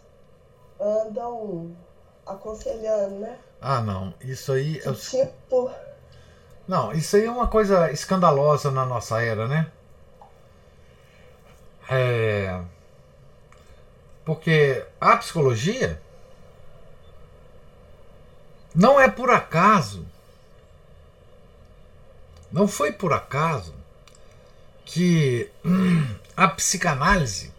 [0.80, 1.76] andam
[2.24, 3.38] aconselhando, né?
[3.60, 4.14] Ah, não.
[4.20, 4.78] Isso aí.
[4.78, 5.70] é Tipo.
[6.66, 9.72] Não, isso aí é uma coisa escandalosa na nossa era, né?
[11.88, 12.60] É,
[14.24, 16.00] porque a psicologia
[18.74, 20.06] não é por acaso,
[22.52, 23.74] não foi por acaso
[24.84, 25.50] que
[26.36, 27.52] a psicanálise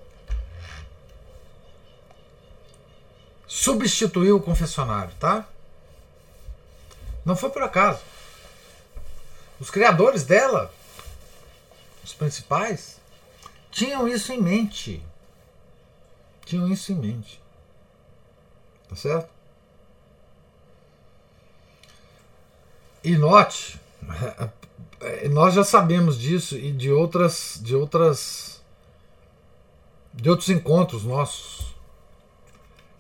[3.48, 5.48] substituiu o confessionário, tá?
[7.26, 8.02] Não foi por acaso.
[9.60, 10.72] Os criadores dela,
[12.04, 12.99] os principais,
[13.72, 15.04] tinham isso em mente.
[16.46, 17.42] Tinham isso em mente.
[18.88, 19.30] Tá certo?
[23.04, 23.80] E note,
[25.32, 28.62] nós já sabemos disso e de outras de outras
[30.14, 31.76] de outros encontros nossos.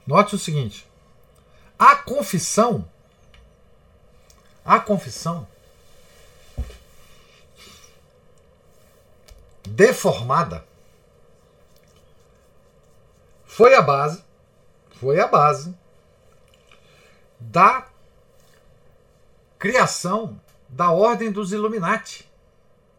[0.07, 0.87] Note o seguinte:
[1.77, 2.87] a confissão
[4.63, 5.47] a confissão
[9.69, 10.65] deformada
[13.45, 14.23] foi a base,
[14.91, 15.75] foi a base
[17.39, 17.87] da
[19.57, 22.29] criação da Ordem dos Illuminati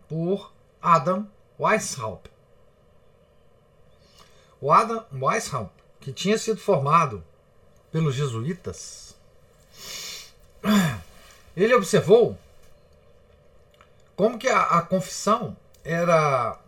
[0.09, 0.53] por
[0.83, 1.27] Adam
[1.59, 2.31] Weishaupt.
[4.61, 7.25] O Adam Weishaupt, que tinha sido formado
[7.91, 9.17] pelos jesuítas,
[11.57, 12.39] ele observou
[14.15, 16.60] como que a, a confissão era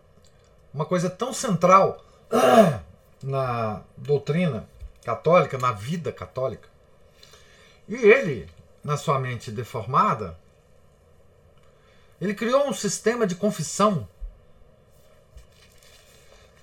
[0.72, 2.04] uma coisa tão central
[3.22, 4.68] na doutrina
[5.04, 6.68] católica, na vida católica.
[7.88, 8.48] E ele,
[8.82, 10.38] na sua mente deformada,
[12.20, 14.08] ele criou um sistema de confissão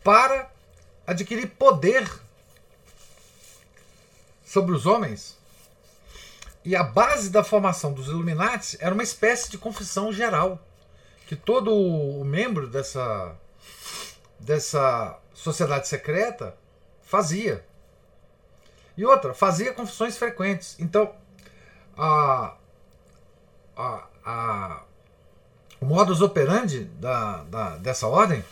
[0.04, 0.50] para
[1.06, 2.10] adquirir poder
[4.46, 5.38] sobre os homens.
[6.64, 10.60] E a base da formação dos Illuminati era uma espécie de confissão geral,
[11.28, 13.36] que todo o membro dessa,
[14.40, 16.56] dessa sociedade secreta
[17.04, 17.66] fazia.
[18.96, 20.76] E outra, fazia confissões frequentes.
[20.80, 21.14] Então,
[21.98, 22.54] a,
[23.76, 24.82] a, a,
[25.80, 28.44] o modus operandi da, da, dessa ordem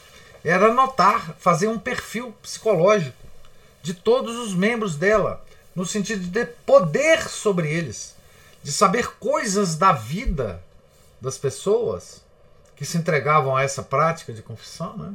[0.43, 3.17] era anotar, fazer um perfil psicológico
[3.81, 8.15] de todos os membros dela, no sentido de poder sobre eles,
[8.63, 10.63] de saber coisas da vida
[11.21, 12.21] das pessoas
[12.75, 15.13] que se entregavam a essa prática de confissão, né?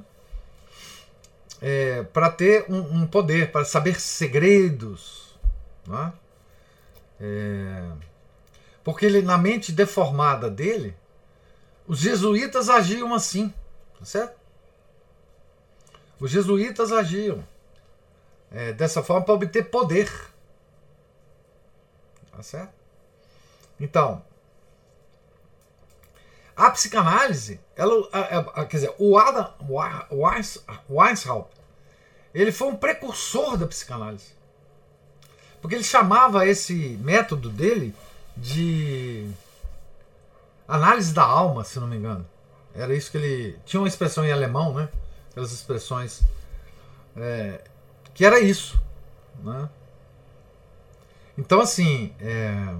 [1.65, 5.39] É, para ter um, um, poder, para saber segredos.
[5.87, 6.13] Né?
[7.21, 7.93] É,
[8.83, 10.97] porque ele, na mente deformada dele,
[11.87, 13.55] os jesuítas agiam assim,
[13.99, 14.37] tá certo?
[16.19, 17.45] Os jesuítas agiam
[18.51, 20.11] é, dessa forma para obter poder.
[22.33, 22.73] Tá certo?
[23.79, 24.25] Então,
[26.67, 29.53] a psicanálise, ela, a, a, quer dizer, o Adam
[30.89, 31.57] Weishaupt,
[32.33, 34.33] ele foi um precursor da psicanálise.
[35.61, 37.93] Porque ele chamava esse método dele
[38.37, 39.29] de
[40.69, 42.25] análise da alma, se não me engano.
[42.75, 43.59] Era isso que ele.
[43.67, 44.89] Tinha uma expressão em alemão, né?
[45.31, 46.23] Aquelas expressões.
[47.17, 47.61] É,
[48.15, 48.81] que era isso.
[49.43, 49.69] Né?
[51.37, 52.15] Então, assim.
[52.21, 52.75] É,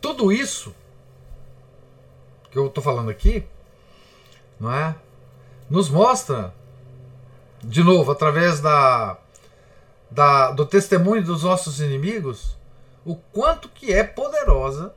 [0.00, 0.74] tudo isso
[2.50, 3.46] que eu estou falando aqui,
[4.58, 4.96] não é?
[5.68, 6.54] Nos mostra,
[7.62, 9.18] de novo, através da,
[10.10, 12.56] da, do testemunho dos nossos inimigos,
[13.04, 14.94] o quanto que é poderosa,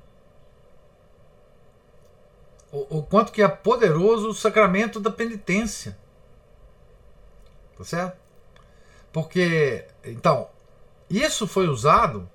[2.71, 5.97] o, o quanto que é poderoso o sacramento da penitência.
[7.77, 8.17] Tá certo?
[9.11, 10.49] Porque, então,
[11.09, 12.29] isso foi usado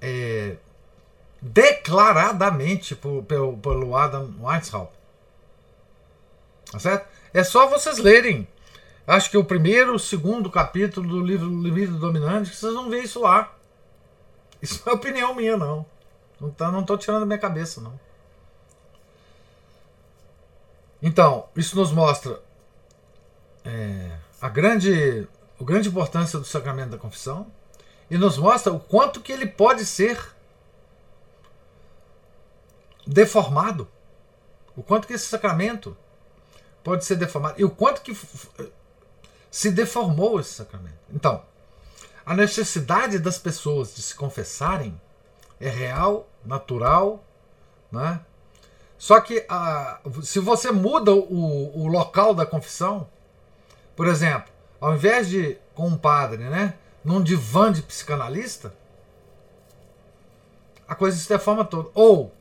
[0.00, 0.56] é,
[1.40, 4.96] declaradamente por, pelo, pelo Adam Weishaupt.
[6.70, 7.08] Tá certo?
[7.32, 8.46] É só vocês lerem.
[9.06, 13.02] Acho que o primeiro, o segundo capítulo do livro Limite Dominante, que vocês vão ver
[13.02, 13.54] isso lá.
[14.60, 15.86] Isso não é opinião minha, não.
[16.40, 17.98] Não, tá, não tô tirando da minha cabeça, não.
[21.00, 22.40] Então, isso nos mostra
[23.64, 24.10] é,
[24.40, 25.26] a grande,
[25.60, 27.46] a grande importância do sacramento da confissão
[28.10, 30.18] e nos mostra o quanto que ele pode ser
[33.08, 33.88] deformado.
[34.76, 35.96] O quanto que esse sacramento
[36.84, 37.54] pode ser deformado.
[37.58, 38.16] E o quanto que
[39.50, 40.98] se deformou esse sacramento.
[41.10, 41.42] Então,
[42.24, 45.00] a necessidade das pessoas de se confessarem
[45.58, 47.24] é real, natural,
[47.90, 48.20] né?
[48.98, 53.08] Só que a, se você muda o, o local da confissão,
[53.96, 58.74] por exemplo, ao invés de com um padre, né, num divã de psicanalista,
[60.86, 61.90] a coisa se deforma toda.
[61.94, 62.32] Ou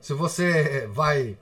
[0.00, 1.36] se você vai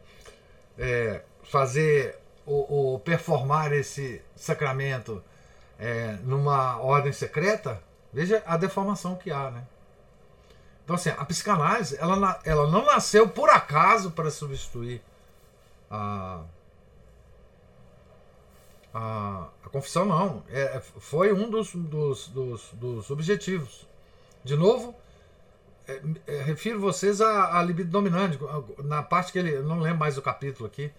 [0.76, 5.22] é, fazer ou, performar esse sacramento
[5.78, 7.82] é, numa ordem secreta,
[8.12, 9.66] veja a deformação que há, né?
[10.82, 15.02] Então, assim, a psicanálise, ela, ela não nasceu por acaso para substituir
[15.90, 16.40] a,
[18.94, 20.42] a, a confissão, não.
[20.48, 23.86] É, foi um dos, dos, dos, dos objetivos.
[24.42, 24.94] De novo,
[25.88, 28.38] é, é, refiro vocês à, à libido dominante,
[28.84, 29.58] na parte que ele.
[29.60, 30.92] Não lembro mais o capítulo aqui.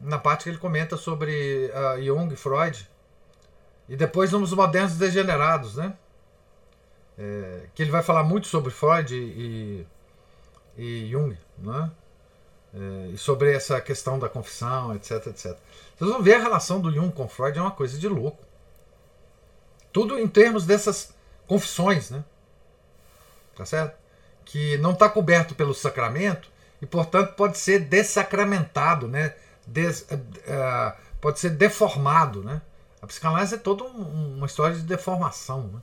[0.00, 2.88] Na parte que ele comenta sobre uh, Jung, Freud.
[3.86, 5.94] E depois nos modernos degenerados, né?
[7.18, 9.86] É, que ele vai falar muito sobre Freud e,
[10.78, 11.90] e Jung, né?
[12.72, 15.58] É, e sobre essa questão da confissão, etc, etc.
[15.98, 18.42] Vocês vão ver a relação do Jung com Freud é uma coisa de louco.
[19.92, 21.12] Tudo em termos dessas
[21.46, 22.24] confissões, né?
[23.60, 23.94] Tá certo?
[24.42, 26.48] Que não está coberto pelo sacramento
[26.80, 29.34] e, portanto, pode ser dessacramentado, né?
[29.66, 32.62] Des, uh, pode ser deformado, né?
[33.02, 35.80] A psicanálise é toda um, uma história de deformação, né?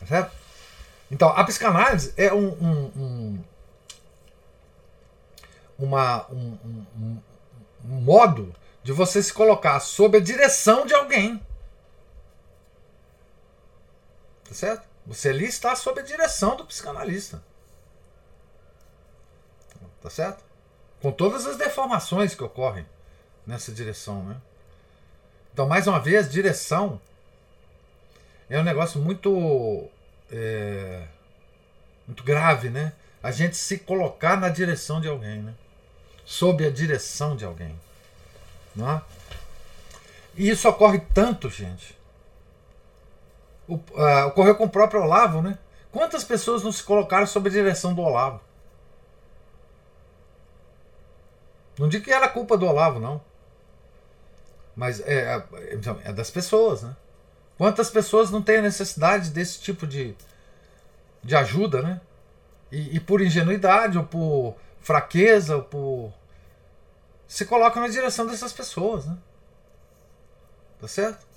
[0.00, 0.32] Tá certo?
[1.10, 3.44] Então, a psicanálise é um, um, um
[5.78, 6.58] uma, um,
[6.94, 7.22] um,
[7.86, 11.40] um modo de você se colocar sob a direção de alguém.
[14.46, 14.91] Tá certo?
[15.06, 17.42] Você ali está sob a direção do psicanalista.
[20.00, 20.44] Tá certo?
[21.00, 22.86] Com todas as deformações que ocorrem
[23.46, 24.36] nessa direção, né?
[25.52, 27.00] Então, mais uma vez, direção
[28.48, 29.88] é um negócio muito
[30.30, 31.06] é,
[32.06, 32.92] muito grave, né?
[33.22, 35.54] A gente se colocar na direção de alguém, né?
[36.24, 37.78] Sob a direção de alguém,
[38.74, 39.02] não é?
[40.36, 41.96] E isso ocorre tanto, gente,
[43.72, 45.58] o, uh, ocorreu com o próprio Olavo, né?
[45.90, 48.40] Quantas pessoas não se colocaram sob a direção do Olavo?
[51.78, 53.20] Não digo que era culpa do Olavo, não.
[54.74, 56.96] Mas é, é, então, é das pessoas, né?
[57.58, 60.14] Quantas pessoas não têm a necessidade desse tipo de,
[61.22, 62.00] de ajuda, né?
[62.70, 66.12] E, e por ingenuidade, ou por fraqueza, ou por.
[67.28, 69.16] Se colocam na direção dessas pessoas, né?
[70.80, 71.31] Tá certo?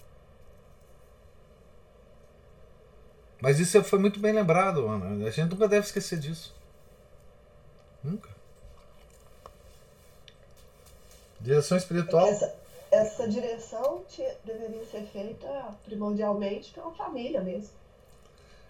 [3.45, 5.27] Mas isso foi muito bem lembrado, Ana.
[5.27, 6.51] A gente nunca deve esquecer disso.
[8.03, 8.27] Nunca.
[11.39, 12.27] Direção espiritual.
[12.27, 12.55] Essa,
[12.89, 15.47] essa direção tinha, deveria ser feita
[15.83, 17.69] primordialmente pela família mesmo.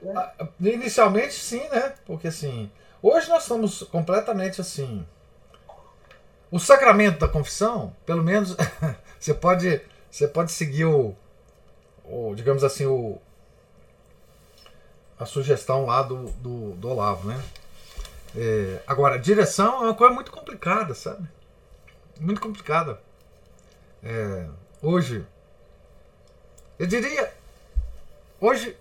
[0.01, 0.11] Né?
[0.13, 1.95] Ah, inicialmente sim, né?
[2.05, 2.69] Porque assim.
[3.01, 5.07] Hoje nós estamos completamente assim.
[6.51, 8.57] O sacramento da confissão, pelo menos,
[9.17, 11.15] você pode, você pode seguir o,
[12.03, 13.21] o digamos assim, o,
[15.19, 17.43] a sugestão lá do, do, do Olavo, né?
[18.35, 21.27] É, agora, direção é uma coisa muito complicada, sabe?
[22.19, 22.99] Muito complicada.
[24.03, 24.47] É,
[24.81, 25.25] hoje,
[26.77, 27.33] eu diria,
[28.39, 28.77] hoje,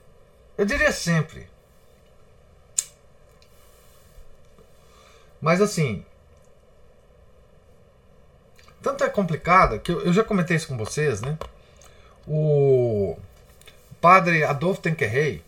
[0.59, 1.49] eu diria sempre.
[5.41, 6.05] Mas assim,
[8.83, 11.39] tanto é complicada que eu, eu já comentei isso com vocês, né?
[12.27, 13.17] O
[14.01, 15.45] padre Adolfo Tenquerrey,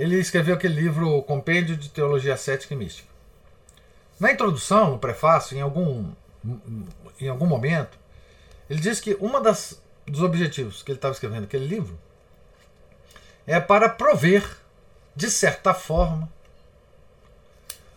[0.00, 3.06] ele escreveu aquele livro Compêndio de Teologia Cética e Mística.
[4.18, 6.10] Na introdução, no prefácio, em algum,
[7.20, 7.98] em algum momento,
[8.68, 11.98] ele diz que das dos objetivos que ele estava escrevendo aquele livro
[13.46, 14.56] é para prover,
[15.14, 16.32] de certa forma,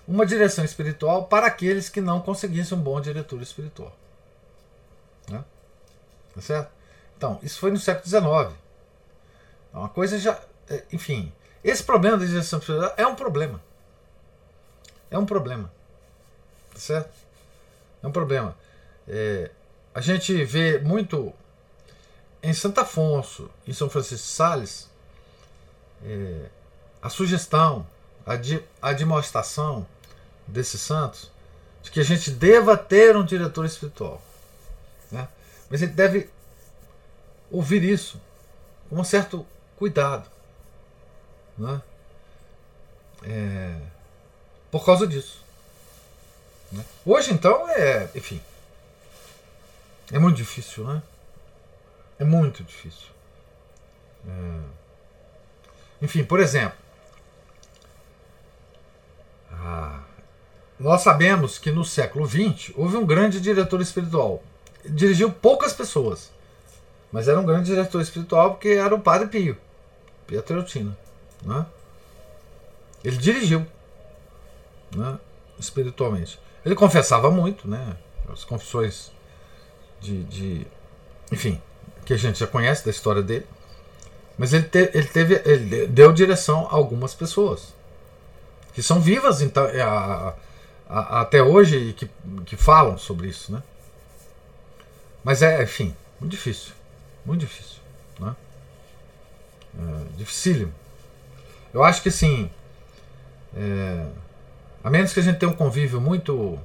[0.05, 3.95] uma direção espiritual para aqueles que não conseguissem um bom diretor espiritual.
[5.29, 5.41] Né?
[6.35, 6.71] Tá certo?
[7.15, 8.57] Então, isso foi no século XIX.
[9.69, 10.37] Então, uma coisa já.
[10.69, 11.31] É, enfim,
[11.63, 13.61] esse problema da digestão espiritual é um problema.
[15.09, 15.71] É um problema.
[16.73, 17.13] Tá certo?
[18.01, 18.55] É um problema.
[19.07, 19.51] É,
[19.93, 21.33] a gente vê muito
[22.41, 24.89] em Santo Afonso, em São Francisco de Sales,
[26.03, 26.49] é,
[27.01, 27.87] a sugestão,
[28.25, 29.87] a, di, a demonstração
[30.47, 31.31] desses santos
[31.81, 34.21] de que a gente deva ter um diretor espiritual.
[35.11, 35.27] Né?
[35.69, 36.29] Mas a gente deve
[37.51, 38.19] ouvir isso
[38.89, 39.45] com um certo
[39.77, 40.32] cuidado.
[41.57, 41.81] Né?
[43.23, 43.77] É,
[44.71, 45.43] por causa disso.
[46.71, 46.83] Né?
[47.05, 48.09] Hoje, então, é.
[48.15, 48.41] Enfim.
[50.11, 51.01] É muito difícil, né?
[52.19, 53.07] É muito difícil.
[54.27, 54.59] É,
[56.01, 56.77] enfim, por exemplo.
[59.51, 60.03] Ah,
[60.79, 64.43] nós sabemos que no século XX houve um grande diretor espiritual.
[64.83, 66.29] Dirigiu poucas pessoas,
[67.11, 69.57] mas era um grande diretor espiritual porque era o Padre Pio,
[70.27, 70.97] Pietreutina.
[71.45, 71.65] Né?
[73.03, 73.65] Ele dirigiu
[74.95, 75.19] né?
[75.59, 76.39] espiritualmente.
[76.65, 77.97] Ele confessava muito, né?
[78.31, 79.11] as confissões
[79.99, 80.67] de, de,
[81.31, 81.61] Enfim,
[82.05, 83.45] que a gente já conhece da história dele.
[84.37, 87.73] Mas ele, te, ele, teve, ele deu direção a algumas pessoas
[88.73, 90.33] que são vivas então, é, a,
[90.89, 92.09] a, a, até hoje e que,
[92.45, 93.51] que falam sobre isso.
[93.51, 93.61] Né?
[95.23, 96.73] Mas é, enfim, muito difícil.
[97.23, 97.77] Muito difícil.
[98.19, 98.35] Né?
[99.77, 100.73] É, dificílimo.
[101.73, 102.49] Eu acho que assim,
[103.55, 104.07] É,
[104.83, 106.59] a menos que a gente tenha um convívio muito,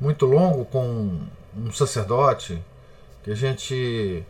[0.00, 1.20] muito longo com
[1.56, 2.62] um sacerdote,
[3.22, 4.24] que a gente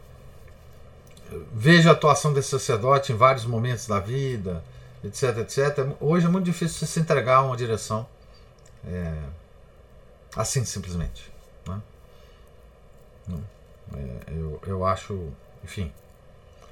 [1.52, 4.64] veja a atuação desse sacerdote em vários momentos da vida,
[5.04, 5.94] etc, etc.
[6.00, 8.06] Hoje é muito difícil se entregar a uma direção
[8.86, 9.14] é,
[10.36, 11.30] assim simplesmente.
[11.66, 11.80] Né?
[13.94, 15.28] É, eu, eu acho,
[15.62, 15.92] enfim,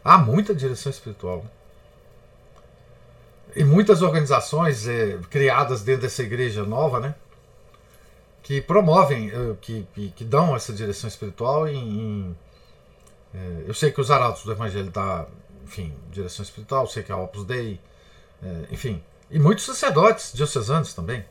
[0.05, 1.38] há muita direção espiritual.
[1.44, 1.51] Né?
[3.57, 7.14] E muitas organizações é, criadas dentro dessa igreja nova, né?
[8.42, 9.86] Que promovem, é, que,
[10.16, 12.36] que, dão essa direção espiritual em, em
[13.34, 15.26] é, eu sei que os arautos do Evangelho dá,
[15.64, 17.80] enfim, direção espiritual, sei que a Opus Dei,
[18.42, 21.24] é, enfim, e muitos sacerdotes diocesanos também.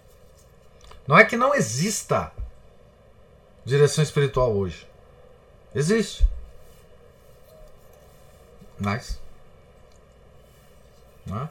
[1.06, 2.32] Não é que não exista
[3.66, 4.88] direção espiritual hoje.
[5.76, 6.26] Existe.
[8.80, 9.20] Mas.
[11.26, 11.50] Não é?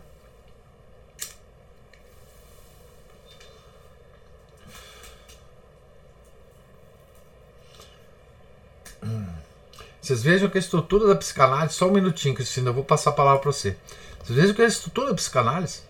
[10.01, 13.13] Vocês vejam que a estrutura da psicanálise, só um minutinho, Cristina, eu vou passar a
[13.13, 13.77] palavra para você.
[14.23, 15.83] Vocês vejam que a estrutura da psicanálise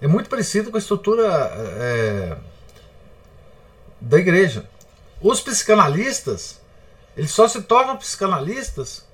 [0.00, 2.36] é muito parecida com a estrutura é,
[4.00, 4.68] da igreja.
[5.20, 6.60] Os psicanalistas,
[7.16, 9.06] eles só se tornam psicanalistas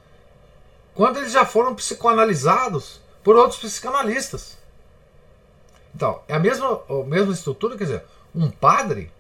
[0.94, 4.58] quando eles já foram psicoanalisados por outros psicanalistas.
[5.94, 8.04] Então, é a mesma, a mesma estrutura, quer dizer,
[8.34, 9.12] um padre,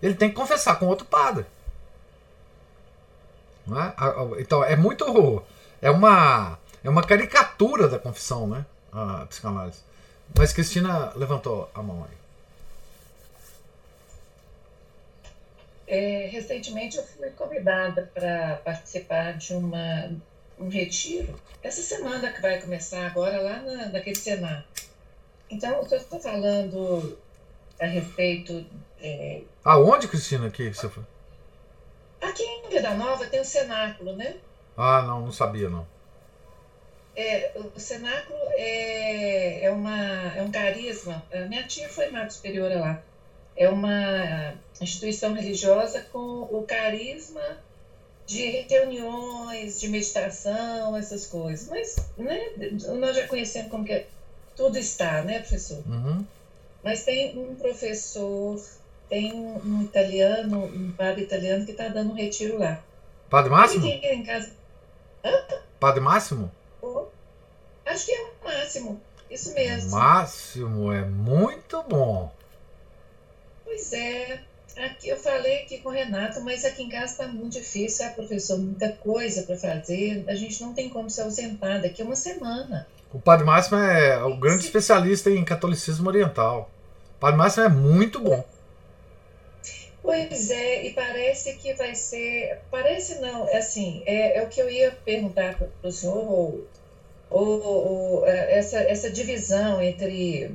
[0.00, 1.44] ele tem que confessar com outro padre.
[3.76, 4.40] É?
[4.40, 5.44] Então, é muito.
[5.80, 8.64] É uma, é uma caricatura da confissão, né?
[8.92, 9.80] A psicanálise.
[10.36, 12.18] Mas Cristina levantou a mão aí.
[15.86, 20.10] É, recentemente eu fui convidada para participar de uma,
[20.58, 24.64] um retiro, essa semana que vai começar agora lá na, naquele Senado.
[25.50, 27.18] Então, eu estou falando
[27.80, 28.66] a respeito.
[29.00, 29.42] É...
[29.64, 31.04] Aonde, Cristina, que você foi?
[32.20, 34.36] Aqui em Vida Nova tem o cenáculo, né?
[34.76, 35.86] Ah, não, não sabia, não.
[37.16, 41.20] É, o cenáculo é, é, uma, é um carisma.
[41.32, 43.02] A minha tia foi mato superiora lá.
[43.56, 47.58] É uma instituição religiosa com o carisma
[48.24, 51.68] de reuniões, de meditação, essas coisas.
[51.68, 52.52] Mas né,
[53.00, 54.06] nós já conhecemos como que é,
[54.54, 55.82] tudo está, né, professor?
[55.88, 56.24] Uhum.
[56.84, 58.60] Mas tem um professor
[59.08, 62.80] tem um, italiano, um padre italiano que está dando um retiro lá.
[63.30, 63.86] Padre Máximo?
[63.86, 64.50] Em casa.
[65.24, 65.32] Hã?
[65.80, 66.50] Padre Máximo?
[66.82, 67.06] Oh,
[67.86, 69.00] acho que é o Máximo.
[69.30, 69.90] Isso mesmo.
[69.90, 72.32] Máximo é muito bom.
[73.64, 74.40] Pois é.
[74.76, 78.14] Aqui eu falei aqui com o Renato, mas aqui em casa está muito difícil, sabe,
[78.14, 78.58] professor?
[78.58, 80.24] Muita coisa para fazer.
[80.28, 82.86] A gente não tem como se ausentar daqui a uma semana.
[83.12, 84.68] O Padre Máximo é o grande Sim.
[84.68, 86.70] especialista em catolicismo oriental.
[87.16, 88.44] O Padre Máximo é muito bom.
[90.08, 92.60] Pois é, e parece que vai ser.
[92.70, 96.66] Parece não, é assim, é, é o que eu ia perguntar para o senhor, ou,
[97.28, 100.50] ou, ou, é, essa, essa divisão entre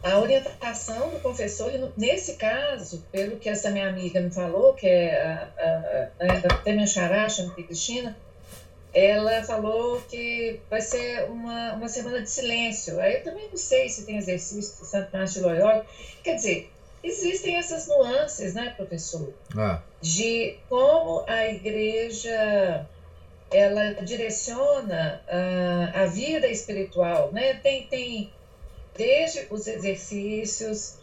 [0.00, 5.20] a orientação do confessor, nesse caso, pelo que essa minha amiga me falou, que é
[5.20, 8.16] a, a, a, até minha xará, chama Cristina,
[8.94, 13.00] ela falou que vai ser uma, uma semana de silêncio.
[13.00, 15.84] Aí eu também não sei se tem exercício de Santo Inácio de Loyola.
[16.22, 16.68] Quer dizer,
[17.02, 19.32] existem essas nuances, né, professor?
[19.56, 19.78] É.
[20.00, 22.86] De como a igreja
[23.50, 27.54] ela direciona a, a vida espiritual, né?
[27.54, 28.32] Tem, tem
[28.96, 30.96] desde os exercícios,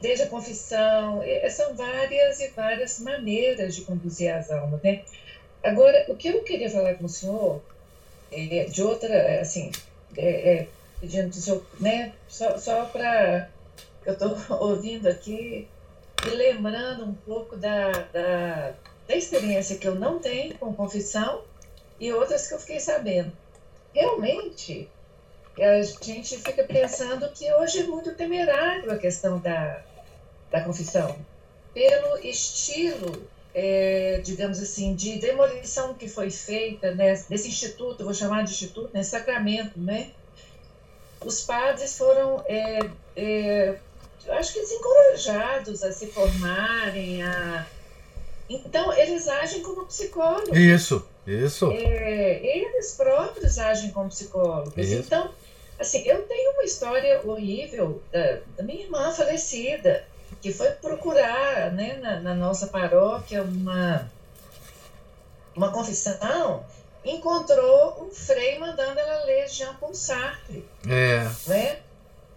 [0.00, 5.02] desde a confissão, são várias e várias maneiras de conduzir as almas, né?
[5.62, 7.62] Agora, o que eu queria falar com o senhor,
[8.30, 9.70] é, de outra, assim,
[10.16, 10.68] é, é,
[11.00, 13.48] pedindo para o senhor, né, só, só para
[14.06, 15.68] eu estou ouvindo aqui
[16.26, 18.74] e lembrando um pouco da, da,
[19.06, 21.42] da experiência que eu não tenho com confissão
[21.98, 23.32] e outras que eu fiquei sabendo.
[23.92, 24.88] Realmente,
[25.58, 29.82] a gente fica pensando que hoje é muito temerário a questão da,
[30.50, 31.16] da confissão,
[31.72, 38.44] pelo estilo, é, digamos assim, de demolição que foi feita né, desse instituto, vou chamar
[38.44, 40.10] de instituto, né, sacramento, né?
[41.24, 42.80] Os padres foram é,
[43.16, 43.78] é,
[44.32, 47.66] acho que desencorajados a se formarem, a...
[48.48, 50.56] então eles agem como psicólogos.
[50.56, 51.70] Isso, isso.
[51.70, 54.76] É, eles próprios agem como psicólogos.
[54.76, 54.94] Isso.
[54.94, 55.30] Então,
[55.78, 60.04] assim, eu tenho uma história horrível da, da minha irmã falecida,
[60.40, 64.10] que foi procurar né, na, na nossa paróquia uma,
[65.54, 66.64] uma confissão
[67.04, 70.64] encontrou um frei mandando ela ler Jean Paul Sartre.
[70.88, 71.28] É.
[71.46, 71.78] Né?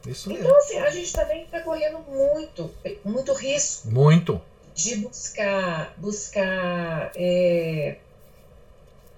[0.07, 0.57] Isso então, mesmo.
[0.57, 3.89] assim, a gente também está correndo muito, muito risco.
[3.89, 4.41] Muito.
[4.73, 7.97] De buscar, buscar é,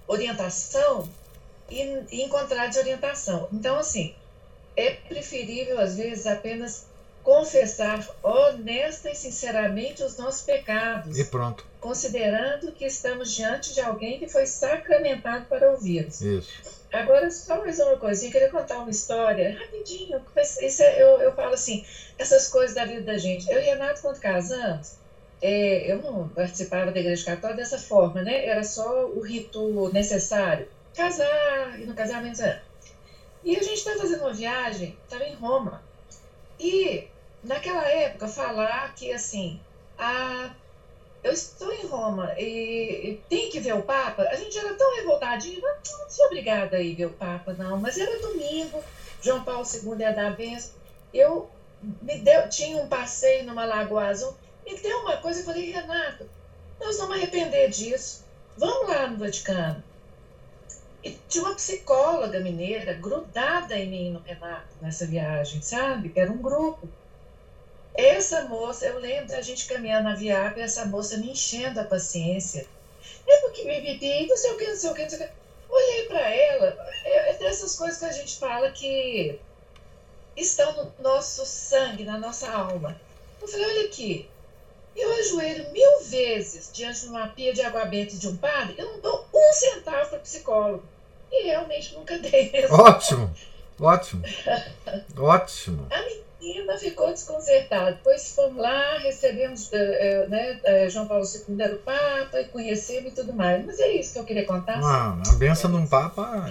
[0.07, 1.07] orientação
[1.69, 1.81] e,
[2.11, 3.47] e encontrar desorientação.
[3.53, 4.15] Então, assim,
[4.75, 6.87] é preferível, às vezes, apenas
[7.23, 11.19] confessar honesta e sinceramente os nossos pecados.
[11.19, 11.65] E pronto.
[11.79, 16.21] Considerando que estamos diante de alguém que foi sacramentado para ouvir-nos.
[16.21, 16.78] Isso.
[16.91, 20.23] Agora, só mais uma coisinha, queria contar uma história, rapidinho.
[20.59, 21.85] Isso é, eu, eu falo assim,
[22.17, 23.49] essas coisas da vida da gente.
[23.51, 24.93] Eu e Renato, quando casamos,
[25.39, 28.43] é, eu não participava da igreja católica dessa forma, né?
[28.43, 30.67] Era só o rito necessário.
[30.95, 32.61] Casar, e no casamento era.
[33.43, 35.83] E a gente estava fazendo uma viagem, estava em Roma.
[36.59, 37.07] E,
[37.43, 39.59] naquela época, falar que, assim,
[39.95, 40.49] a
[41.23, 44.95] eu estou em Roma e, e tem que ver o Papa, a gente era tão
[44.95, 48.81] revoltadinho, não, não sou obrigada a ir ver o Papa, não, mas era domingo,
[49.21, 50.71] João Paulo II ia dar a benção,
[51.13, 51.49] eu
[52.01, 54.33] me deu, tinha um passeio numa Lagoa Azul,
[54.65, 56.29] me deu uma coisa, eu falei, Renato,
[56.79, 58.25] nós vamos arrepender disso,
[58.57, 59.83] vamos lá no Vaticano.
[61.01, 66.09] E tinha uma psicóloga mineira grudada em mim no Renato nessa viagem, sabe?
[66.09, 66.89] Que era um grupo.
[67.99, 72.65] Essa moça, eu lembro da gente caminhando na viagem, essa moça me enchendo a paciência.
[73.27, 75.29] É porque bibibi, não sei o que, não sei o que, não sei o que.
[75.69, 79.37] Olhei para ela, é, é dessas coisas que a gente fala que
[80.35, 82.99] estão no nosso sangue, na nossa alma.
[83.41, 84.29] Eu falei, olha aqui,
[84.95, 88.93] eu ajoelho mil vezes diante de uma pia de água benta de um padre, eu
[88.93, 90.83] não dou um centavo para psicólogo.
[91.29, 92.65] E realmente nunca dei.
[92.71, 93.35] Ótimo,
[93.77, 94.23] ótimo,
[95.17, 95.87] ótimo.
[95.91, 96.01] A
[96.39, 97.91] menina ficou desconcertada.
[97.91, 102.45] Depois fomos lá, recebemos, eh, eh, né, eh, João Paulo II era o Papa, e
[102.45, 103.65] conhecemos e tudo mais.
[103.65, 104.79] Mas é isso que eu queria contar.
[104.79, 106.47] Não, a benção de um Papa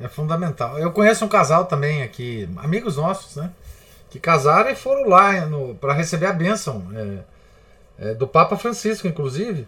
[0.00, 0.78] é, é fundamental.
[0.78, 3.50] Eu conheço um casal também aqui, amigos nossos, né?
[4.10, 5.32] Que casaram e foram lá
[5.80, 6.86] para receber a bênção
[7.98, 9.66] é, é, do Papa Francisco, inclusive.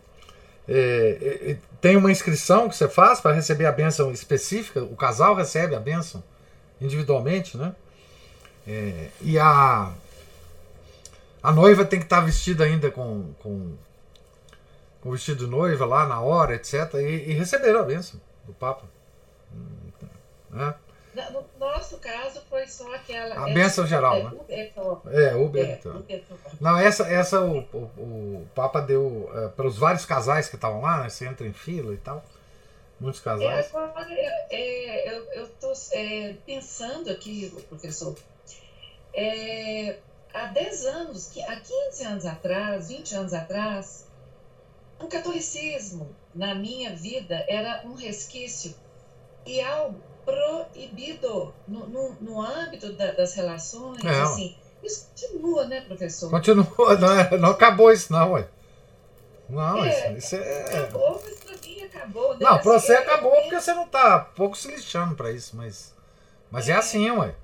[1.81, 5.81] Tem uma inscrição que você faz para receber a bênção específica, o casal recebe a
[5.81, 6.23] bênção
[6.81, 7.75] individualmente, né?
[8.67, 9.93] É, e a,
[11.43, 13.77] a noiva tem que estar tá vestida ainda com, com,
[15.01, 16.95] com vestido de noiva lá na hora, etc.
[16.95, 18.85] E, e receberam a bênção do Papa.
[20.51, 20.75] Né?
[21.33, 23.47] No nosso caso foi só aquela.
[23.47, 24.33] A bênção geral, né?
[25.13, 26.03] É, o Benetton.
[26.09, 26.21] É,
[26.61, 27.79] Não, essa, essa o, o,
[28.41, 31.09] o Papa deu é, para os vários casais que estavam lá, né?
[31.09, 32.23] Você entra em fila e tal.
[33.01, 33.67] Muitos casais.
[33.67, 34.07] É, agora,
[34.51, 38.15] é, eu estou é, pensando aqui, professor,
[39.17, 39.99] é,
[40.33, 44.07] há 10 anos, há 15 anos atrás, 20 anos atrás,
[45.01, 48.75] o catolicismo na minha vida era um resquício
[49.47, 54.21] e algo proibido no, no, no âmbito da, das relações, é.
[54.21, 54.55] assim.
[54.85, 56.31] Isso continua, né, professor?
[56.31, 56.67] Continua,
[57.01, 58.47] não, é, não acabou isso não, ué.
[59.49, 60.81] Não, é, isso, isso, é...
[60.81, 62.35] Acabou, mas pra mim acabou.
[62.35, 62.39] Né?
[62.41, 65.31] Não, assim, pra você é, acabou é, porque você não tá pouco se lixando pra
[65.31, 65.95] isso, mas,
[66.51, 67.35] mas é, é assim, ué.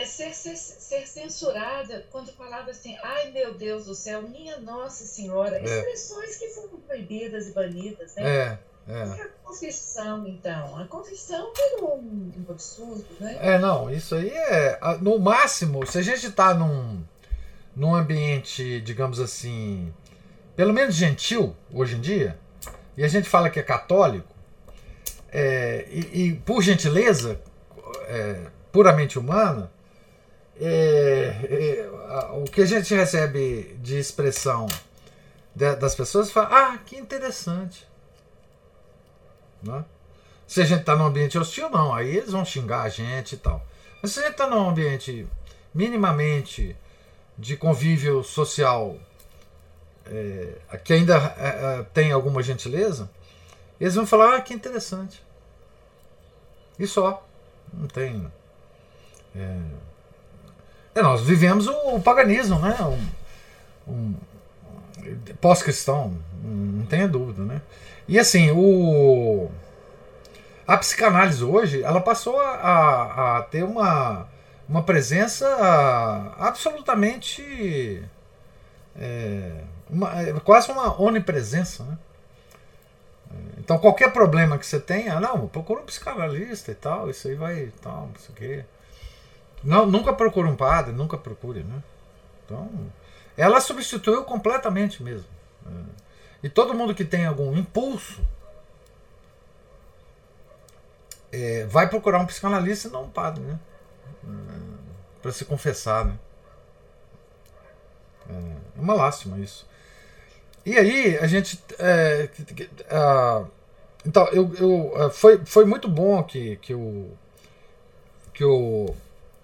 [0.00, 5.04] É ser, ser, ser, censurada quando falava assim, ai meu Deus do céu, minha Nossa
[5.04, 5.62] Senhora, é.
[5.62, 8.22] expressões que foram proibidas e banidas, né?
[8.22, 8.58] É.
[8.88, 9.02] É.
[9.02, 10.78] a confissão, então?
[10.78, 13.36] A confissão virou um, um absurdo, né?
[13.40, 14.80] É, não, isso aí é.
[15.02, 17.04] No máximo, se a gente está num,
[17.76, 19.92] num ambiente, digamos assim,
[20.56, 22.38] pelo menos gentil, hoje em dia,
[22.96, 24.34] e a gente fala que é católico,
[25.30, 27.38] é, e, e, por gentileza,
[28.08, 29.70] é, puramente humana,
[30.60, 31.90] é, é
[32.32, 34.66] o que a gente recebe de expressão
[35.54, 37.86] das pessoas fala, ah, que interessante.
[39.62, 39.84] Né?
[40.46, 43.38] Se a gente está num ambiente hostil, não, aí eles vão xingar a gente e
[43.38, 43.64] tal.
[44.02, 45.26] Mas se a gente está num ambiente
[45.74, 46.76] minimamente
[47.36, 48.96] de convívio social
[50.06, 51.48] é, que ainda é,
[51.80, 53.10] é, tem alguma gentileza,
[53.80, 55.22] eles vão falar, ah, que interessante.
[56.78, 57.26] E só.
[57.72, 58.30] Não tem.
[59.36, 59.60] É,
[60.94, 62.76] é nós vivemos o, o paganismo, né?
[62.80, 64.14] Um, um,
[65.40, 67.62] pós-cristão, não tenha dúvida, né?
[68.08, 69.50] E assim, o
[70.66, 74.28] a psicanálise hoje, ela passou a, a, a ter uma,
[74.68, 75.48] uma presença
[76.38, 78.04] absolutamente
[78.96, 81.98] é, uma, é, quase uma onipresença, né?
[83.58, 87.72] Então qualquer problema que você tenha, não, procura um psicanalista e tal, isso aí vai,
[87.80, 88.64] tal, não sei o quê.
[89.62, 91.82] Não, nunca procure um padre, nunca procure, né?
[92.44, 92.70] Então,
[93.36, 95.28] ela substituiu completamente mesmo.
[95.66, 96.00] É.
[96.42, 98.20] E todo mundo que tem algum impulso
[101.30, 103.58] é, vai procurar um psicanalista e não um padre, né?
[105.20, 106.18] para se confessar, né?
[108.28, 109.68] É, é uma lástima isso.
[110.64, 111.62] E aí a gente.
[111.78, 112.28] É,
[114.04, 117.10] então, eu, eu, é, foi, foi muito bom que, que o,
[118.32, 118.94] que o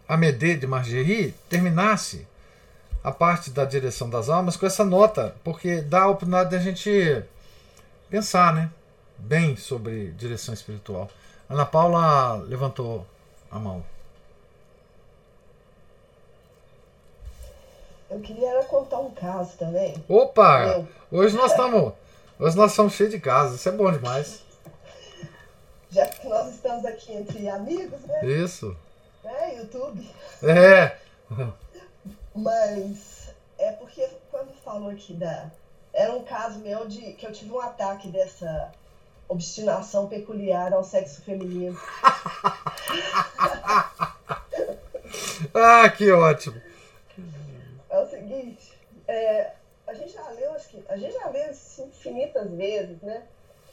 [0.08, 2.26] Amédée de Margerie terminasse
[3.02, 6.58] a parte da direção das almas com essa nota, porque dá a oportunidade de a
[6.58, 7.24] gente
[8.08, 8.70] pensar né,
[9.18, 11.08] bem sobre direção espiritual.
[11.48, 13.06] Ana Paula levantou
[13.50, 13.84] a mão.
[18.08, 19.94] Eu queria contar um caso também.
[20.08, 20.84] Opa!
[21.10, 21.92] Hoje nós estamos.
[22.38, 24.42] Hoje nós somos cheios de casos, isso é bom demais.
[25.90, 28.26] Já que nós estamos aqui entre amigos, né?
[28.26, 28.76] Isso.
[29.26, 30.08] É, YouTube.
[30.42, 30.96] É.
[32.34, 35.50] Mas é porque quando falou aqui da.
[35.92, 38.72] Era um caso meu de que eu tive um ataque dessa
[39.28, 41.76] obstinação peculiar ao sexo feminino.
[45.54, 46.60] ah, que ótimo!
[47.88, 48.72] É o seguinte,
[49.08, 49.52] é,
[49.86, 53.22] a gente já leu, acho que a gente já leu isso infinitas vezes, né?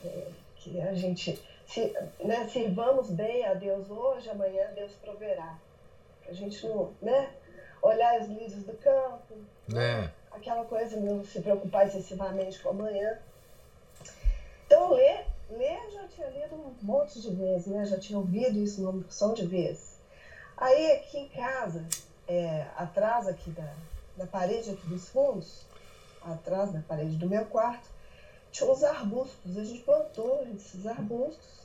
[0.05, 1.39] É, que a gente
[1.73, 1.91] se,
[2.23, 5.57] né, sirvamos bem a Deus hoje, amanhã Deus proverá.
[6.29, 7.33] A gente não, né?
[7.81, 9.35] Olhar os lírios do campo,
[9.75, 10.09] é.
[10.31, 13.19] aquela coisa, não se preocupar excessivamente com amanhã.
[14.65, 17.85] Então, ler, ler já tinha lido um monte de vezes, né?
[17.85, 19.99] Já tinha ouvido isso uma porção de vezes.
[20.55, 21.85] Aí, aqui em casa,
[22.27, 23.73] é, atrás aqui da,
[24.15, 25.65] da parede aqui dos fundos,
[26.21, 27.89] atrás da parede do meu quarto,
[28.51, 29.57] tinha uns arbustos.
[29.57, 31.62] A gente plantou esses arbustos.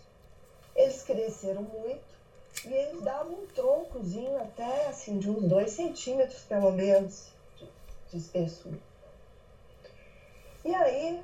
[0.78, 2.04] Eles cresceram muito
[2.64, 7.26] e eles davam um troncozinho até assim, de uns dois centímetros, pelo menos,
[7.56, 7.68] de,
[8.10, 8.78] de espessura.
[10.64, 11.20] E aí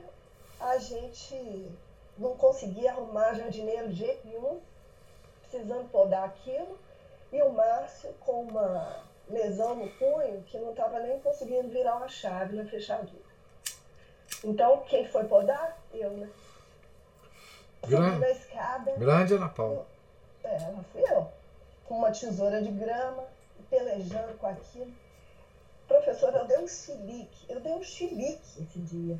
[0.59, 1.71] a gente
[2.19, 4.61] não conseguia arrumar jardineiro de jeito nenhum,
[5.43, 6.77] precisando podar aquilo.
[7.33, 12.09] E o Márcio, com uma lesão no punho, que não estava nem conseguindo virar uma
[12.09, 13.23] chave na fechadura.
[14.43, 15.81] Então, quem foi podar?
[15.93, 16.29] Eu, né?
[17.87, 18.93] Grande, na escada.
[18.93, 19.87] Grande Ana Paula.
[20.43, 21.29] É, ela fui eu.
[21.87, 23.25] Com uma tesoura de grama,
[23.71, 24.93] pelejando com aquilo.
[25.87, 27.47] Professora, eu dei um chilique.
[27.49, 29.19] Eu dei um chilique esse dia.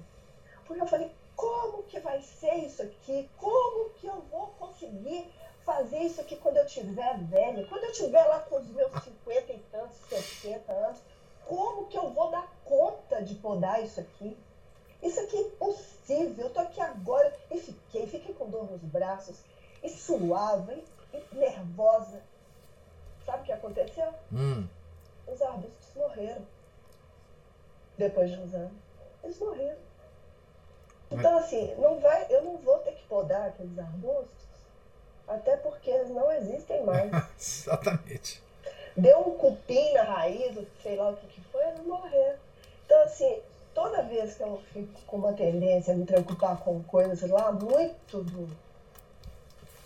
[0.67, 3.29] Porque eu falei, como que vai ser isso aqui?
[3.37, 5.31] Como que eu vou conseguir
[5.65, 7.67] fazer isso aqui quando eu tiver velha?
[7.67, 10.99] Quando eu tiver lá com os meus 50 e tantos, 60 anos,
[11.47, 14.37] como que eu vou dar conta de podar isso aqui?
[15.05, 16.47] Isso aqui é impossível.
[16.47, 19.37] Eu tô aqui agora e fiquei, fiquei com dor nos braços,
[19.83, 20.83] e suava, e,
[21.13, 22.23] e nervosa.
[23.27, 24.13] Sabe o que aconteceu?
[24.33, 24.67] Hum.
[25.27, 26.47] Os arbustos morreram.
[27.99, 28.73] Depois de uns anos.
[29.23, 29.79] Eles morreram.
[31.11, 34.49] Então, assim, não vai, eu não vou ter que podar aqueles arbustos,
[35.29, 37.11] até porque eles não existem mais.
[37.39, 38.43] Exatamente.
[38.97, 42.39] Deu um cupim na raiz, sei lá o que, que foi, eles morreram.
[42.85, 43.43] Então, assim,
[43.85, 48.23] toda vez que eu fico com uma tendência a me preocupar com coisas lá muito
[48.23, 48.49] do,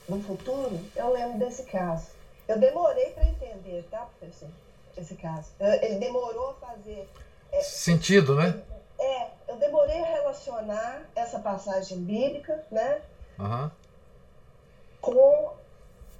[0.08, 2.06] do futuro, eu lembro desse caso.
[2.46, 4.48] Eu demorei para entender, tá, professor?
[4.96, 5.50] Esse caso.
[5.60, 7.08] Ele demorou a fazer.
[7.50, 8.62] É, Sentido, né?
[9.00, 13.02] É, eu demorei a relacionar essa passagem bíblica, né?
[13.38, 13.70] Uhum.
[15.00, 15.52] Com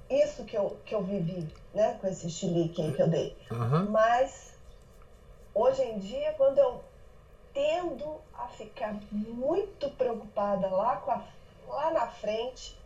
[0.09, 1.97] isso que eu, que eu vivi, né?
[2.01, 3.37] Com esse chilique aí que eu dei.
[3.49, 3.89] Uhum.
[3.89, 4.53] Mas,
[5.53, 6.88] hoje em dia, quando eu
[7.59, 11.21] tendo a ficar muito preocupada lá, com a,
[11.67, 12.79] lá na frente,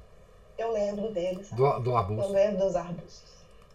[0.57, 1.51] eu lembro deles.
[1.51, 2.23] Do, do arbusto.
[2.23, 3.33] Eu lembro dos arbustos.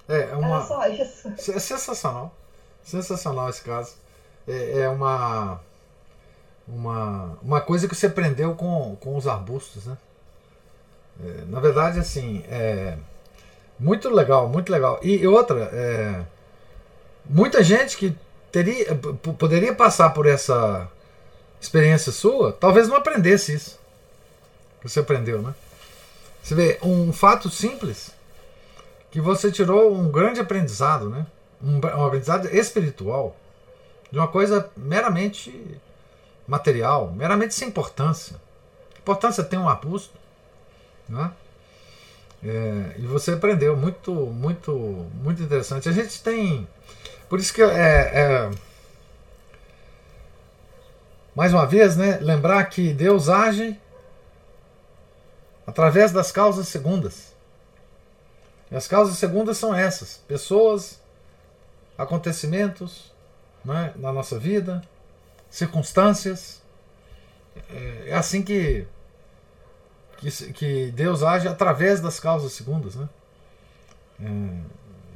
[0.08, 0.56] É, é uma...
[0.56, 1.28] Era só isso.
[1.28, 2.32] É sensacional.
[2.82, 3.94] Sensacional esse caso.
[4.48, 5.60] É, é uma
[6.66, 9.96] uma, uma coisa que você aprendeu com, com os arbustos, né?
[11.24, 12.98] É, na verdade, assim, é
[13.78, 14.98] muito legal, muito legal.
[15.02, 16.24] E outra, é,
[17.24, 18.16] muita gente que
[18.50, 18.94] teria,
[19.38, 20.88] poderia passar por essa
[21.60, 23.78] experiência sua, talvez não aprendesse isso
[24.82, 25.54] você aprendeu, né?
[26.42, 28.10] Você vê, um fato simples
[29.10, 31.26] que você tirou um grande aprendizado, né?
[31.62, 33.36] Um, um aprendizado espiritual
[34.10, 35.78] de uma coisa meramente
[36.46, 38.36] material, meramente sem importância.
[38.98, 40.14] Importância tem um arbusto,
[41.08, 41.32] né?
[42.42, 44.72] É, e você aprendeu muito, muito,
[45.14, 45.88] muito interessante.
[45.88, 46.68] A gente tem,
[47.28, 48.50] por isso que é, é
[51.34, 52.18] mais uma vez, né?
[52.20, 53.78] Lembrar que Deus age
[55.66, 57.32] através das causas segundas.
[58.70, 61.00] E as causas segundas são essas: pessoas,
[61.96, 63.12] acontecimentos
[63.64, 64.82] né, na nossa vida,
[65.50, 66.60] circunstâncias.
[67.70, 68.86] É, é assim que,
[70.16, 72.94] que, que, Deus age através das causas segundas.
[72.96, 73.08] Né?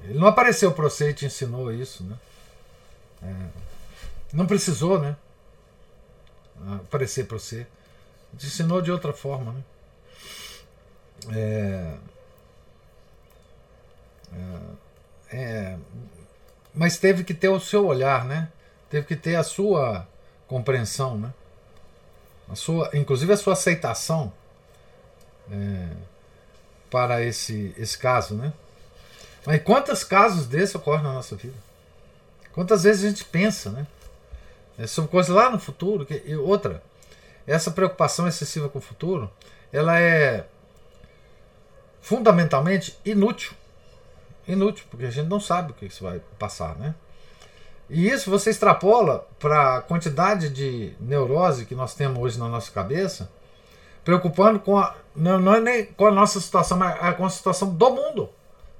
[0.04, 2.16] Ele não apareceu para você e te ensinou isso, né?
[3.22, 3.46] É,
[4.32, 5.16] não precisou, né?
[6.84, 7.66] Aparecer para você.
[8.36, 9.62] Te ensinou de outra forma, né?
[11.30, 11.94] É,
[15.30, 15.78] é, é,
[16.74, 18.50] mas teve que ter o seu olhar, né?
[18.90, 20.06] Teve que ter a sua
[20.48, 21.32] compreensão, né?
[22.48, 24.32] A sua, inclusive a sua aceitação
[25.50, 25.88] é,
[26.90, 28.52] para esse, esse caso, né?
[29.46, 31.56] Mas quantos casos desses ocorrem na nossa vida?
[32.52, 33.86] Quantas vezes a gente pensa, né?
[34.78, 36.06] É sobre coisas lá no futuro.
[36.06, 36.82] Que, e outra,
[37.46, 39.30] essa preocupação excessiva com o futuro,
[39.72, 40.46] ela é
[42.00, 43.52] fundamentalmente inútil.
[44.46, 46.94] Inútil, porque a gente não sabe o que isso vai passar, né?
[47.88, 52.70] E isso você extrapola para a quantidade de neurose que nós temos hoje na nossa
[52.72, 53.30] cabeça,
[54.04, 57.68] preocupando com a, não, não é nem com a nossa situação, mas com a situação
[57.68, 58.30] do mundo.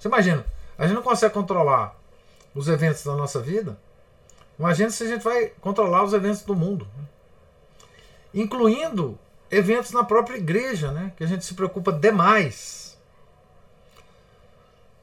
[0.03, 0.45] Você imagina,
[0.77, 1.97] a gente não consegue controlar
[2.53, 3.79] os eventos da nossa vida.
[4.59, 7.05] Imagina se a gente vai controlar os eventos do mundo, né?
[8.35, 9.17] incluindo
[9.49, 11.13] eventos na própria igreja, né?
[11.17, 12.99] que a gente se preocupa demais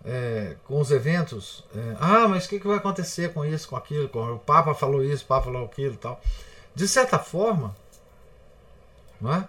[0.03, 1.63] é, com os eventos.
[1.73, 4.09] É, ah, mas o que, que vai acontecer com isso, com aquilo?
[4.09, 6.19] Com, o Papa falou isso, o Papa falou aquilo tal.
[6.75, 7.73] De certa forma,
[9.21, 9.47] não é?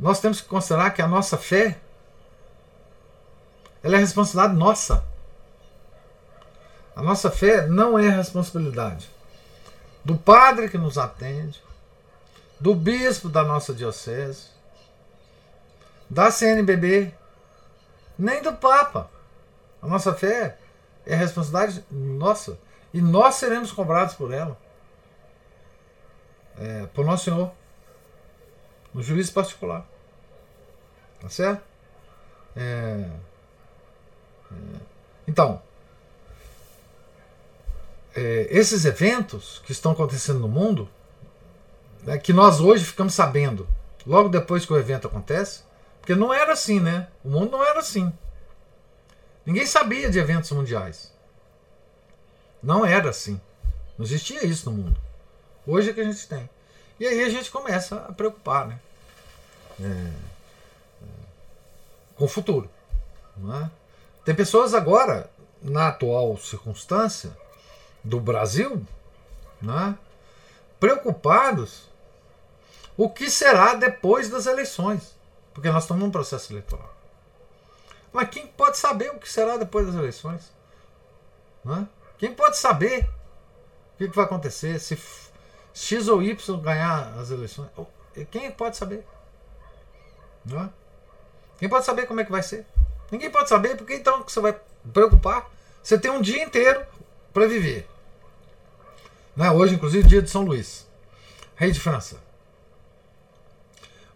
[0.00, 1.78] nós temos que considerar que a nossa fé
[3.86, 5.06] ela é responsabilidade nossa.
[6.96, 9.08] A nossa fé não é responsabilidade
[10.04, 11.62] do padre que nos atende,
[12.58, 14.48] do bispo da nossa diocese,
[16.10, 17.14] da CNBB,
[18.18, 19.08] nem do Papa.
[19.80, 20.58] A nossa fé
[21.06, 22.58] é responsabilidade nossa.
[22.92, 24.58] E nós seremos cobrados por ela.
[26.58, 27.52] É, por nosso Senhor.
[28.92, 29.86] No juízo particular.
[31.20, 31.62] Tá certo?
[32.56, 33.10] É,
[35.26, 35.62] então,
[38.14, 40.88] é, esses eventos que estão acontecendo no mundo,
[42.02, 43.68] né, que nós hoje ficamos sabendo,
[44.06, 45.60] logo depois que o evento acontece,
[46.00, 47.08] porque não era assim, né?
[47.24, 48.12] O mundo não era assim.
[49.44, 51.12] Ninguém sabia de eventos mundiais.
[52.62, 53.40] Não era assim.
[53.98, 55.00] Não existia isso no mundo.
[55.66, 56.48] Hoje é que a gente tem.
[57.00, 58.78] E aí a gente começa a preocupar, né?
[59.80, 61.06] É, é,
[62.14, 62.70] com o futuro.
[63.36, 63.70] Não é?
[64.26, 65.30] Tem pessoas agora,
[65.62, 67.30] na atual circunstância
[68.02, 68.84] do Brasil,
[69.62, 69.96] né,
[70.80, 71.88] preocupados
[72.96, 75.14] o que será depois das eleições.
[75.54, 76.92] Porque nós estamos num processo eleitoral.
[78.12, 80.52] Mas quem pode saber o que será depois das eleições?
[81.64, 81.86] Né?
[82.18, 83.08] Quem pode saber
[83.94, 85.00] o que vai acontecer se
[85.72, 87.70] X ou Y ganhar as eleições?
[88.32, 89.06] Quem pode saber?
[90.44, 90.72] Não
[91.60, 92.66] Quem pode saber como é que vai ser?
[93.10, 94.58] Ninguém pode saber, porque então você vai
[94.92, 95.50] preocupar?
[95.82, 96.84] Você tem um dia inteiro
[97.32, 97.88] para viver.
[99.36, 99.50] Né?
[99.50, 100.86] Hoje, inclusive, dia de São Luís,
[101.54, 102.20] rei de França.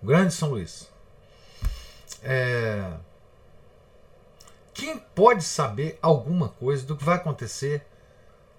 [0.02, 0.88] O grande São Luís.
[2.22, 2.90] É...
[4.72, 7.84] Quem pode saber alguma coisa do que vai acontecer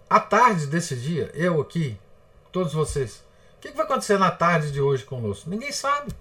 [0.10, 1.32] à tarde desse dia?
[1.34, 2.00] Eu aqui,
[2.52, 3.24] todos vocês.
[3.58, 5.50] O que vai acontecer na tarde de hoje conosco?
[5.50, 6.14] Ninguém sabe.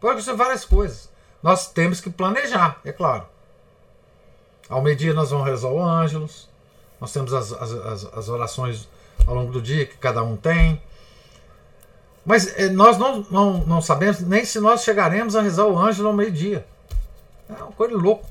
[0.00, 1.08] Pode acontecer várias coisas.
[1.46, 3.24] Nós temos que planejar, é claro.
[4.68, 6.48] Ao meio-dia nós vamos rezar o Ângelos,
[7.00, 8.88] nós temos as, as, as, orações
[9.24, 10.82] ao longo do dia que cada um tem.
[12.24, 16.08] Mas eh, nós não, não, não sabemos nem se nós chegaremos a rezar o Ângelo
[16.08, 16.66] ao meio-dia.
[17.48, 18.26] É uma coisa louca.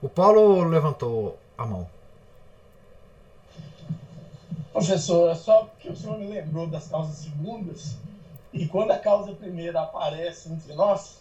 [0.00, 1.86] O Paulo levantou a mão.
[4.72, 7.96] Professor, é só porque o senhor me lembrou das causas segundas,
[8.50, 11.19] e quando a causa primeira aparece entre nós,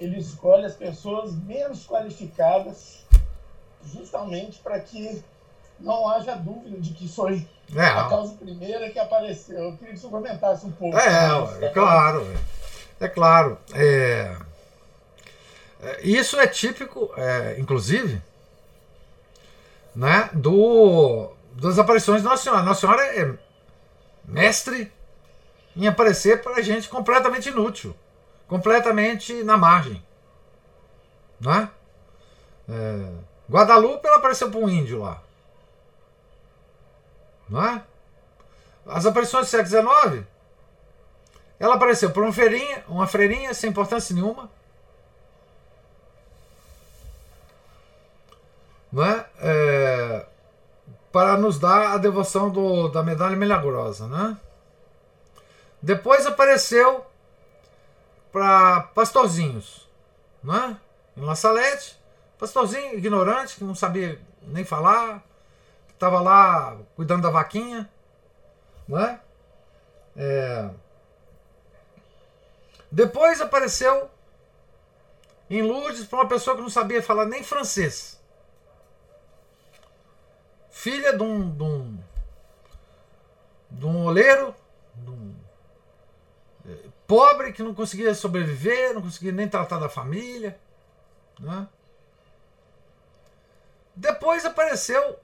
[0.00, 3.04] ele escolhe as pessoas menos qualificadas,
[3.84, 5.22] justamente para que
[5.78, 7.46] não haja dúvida de que foi
[7.76, 9.58] é, a causa primeira que apareceu.
[9.58, 10.96] Eu queria que você comentasse um pouco.
[10.96, 12.26] É, é claro.
[12.98, 13.58] É claro.
[13.74, 14.36] É,
[15.82, 18.22] é, isso é típico, é, inclusive,
[19.94, 22.62] né, do, das aparições de Nossa Senhora.
[22.62, 23.34] Nossa Senhora é
[24.24, 24.90] mestre
[25.76, 27.94] em aparecer para gente completamente inútil
[28.50, 30.04] completamente na margem.
[31.40, 31.70] Né?
[32.68, 33.12] É,
[33.48, 35.22] Guadalupe ela apareceu para um índio lá.
[37.48, 37.84] Não é?
[38.86, 40.26] As aparições do século XIX,
[41.60, 44.50] ela apareceu para uma freirinha, uma freirinha sem importância nenhuma.
[48.90, 49.26] Não é?
[49.38, 50.26] é
[51.12, 54.08] para nos dar a devoção do, da medalha milagrosa.
[54.08, 54.36] Né?
[55.80, 57.09] Depois apareceu
[58.32, 59.88] para pastorzinhos,
[60.42, 60.76] não é?
[61.16, 62.00] Em La Salete,
[62.40, 65.22] Pastorzinho ignorante, que não sabia nem falar,
[65.90, 67.86] estava lá cuidando da vaquinha,
[68.88, 69.20] não é?
[70.16, 70.70] é...
[72.90, 74.10] Depois apareceu
[75.50, 78.18] em Lourdes para uma pessoa que não sabia falar nem francês.
[80.70, 81.98] Filha de um, de um,
[83.70, 84.54] de um oleiro,
[87.10, 90.56] pobre que não conseguia sobreviver, não conseguia nem tratar da família.
[91.40, 91.66] Né?
[93.96, 95.18] Depois apareceu,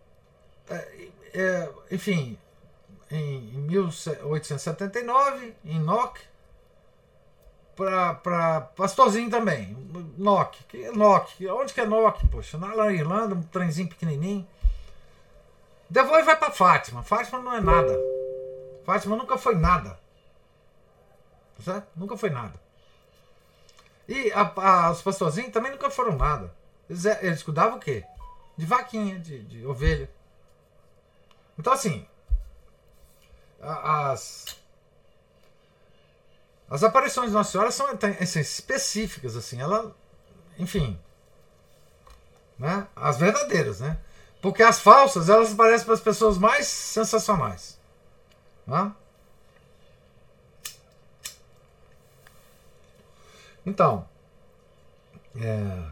[0.69, 2.37] é, é, enfim,
[3.09, 6.21] em, em 1879, em Nock,
[7.77, 9.77] para Pastorzinho também.
[10.19, 10.65] Nock.
[10.65, 11.47] Que é Nock?
[11.47, 12.27] Onde que é Nock?
[12.27, 14.45] Poxa, na Irlanda, um trenzinho pequenininho.
[15.89, 17.05] Depois vai para Fátima.
[17.05, 17.97] Fátima não é nada.
[18.85, 19.97] Fátima nunca foi nada.
[21.63, 21.89] Certo?
[21.97, 22.61] Nunca foi nada.
[24.09, 26.55] E a, a, os pastorzinhos também nunca foram nada.
[26.89, 28.05] Eles, é, eles cuidavam o quê?
[28.57, 30.11] De vaquinha, de, de ovelha.
[31.59, 32.07] Então, assim,
[33.61, 34.47] as,
[36.69, 37.87] as aparições de Nossa Senhora são
[38.21, 39.95] assim, específicas, assim, ela,
[40.59, 40.99] enfim,
[42.59, 42.87] né?
[42.95, 43.99] As verdadeiras, né?
[44.41, 47.81] Porque as falsas, elas aparecem para as pessoas mais sensacionais.
[48.67, 48.93] Né?
[53.67, 54.09] Então,
[55.35, 55.83] é,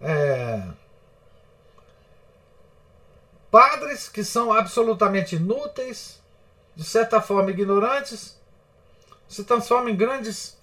[0.00, 0.68] é,
[3.48, 6.20] padres que são absolutamente inúteis,
[6.74, 8.36] de certa forma ignorantes,
[9.28, 10.58] se transformam em grandes,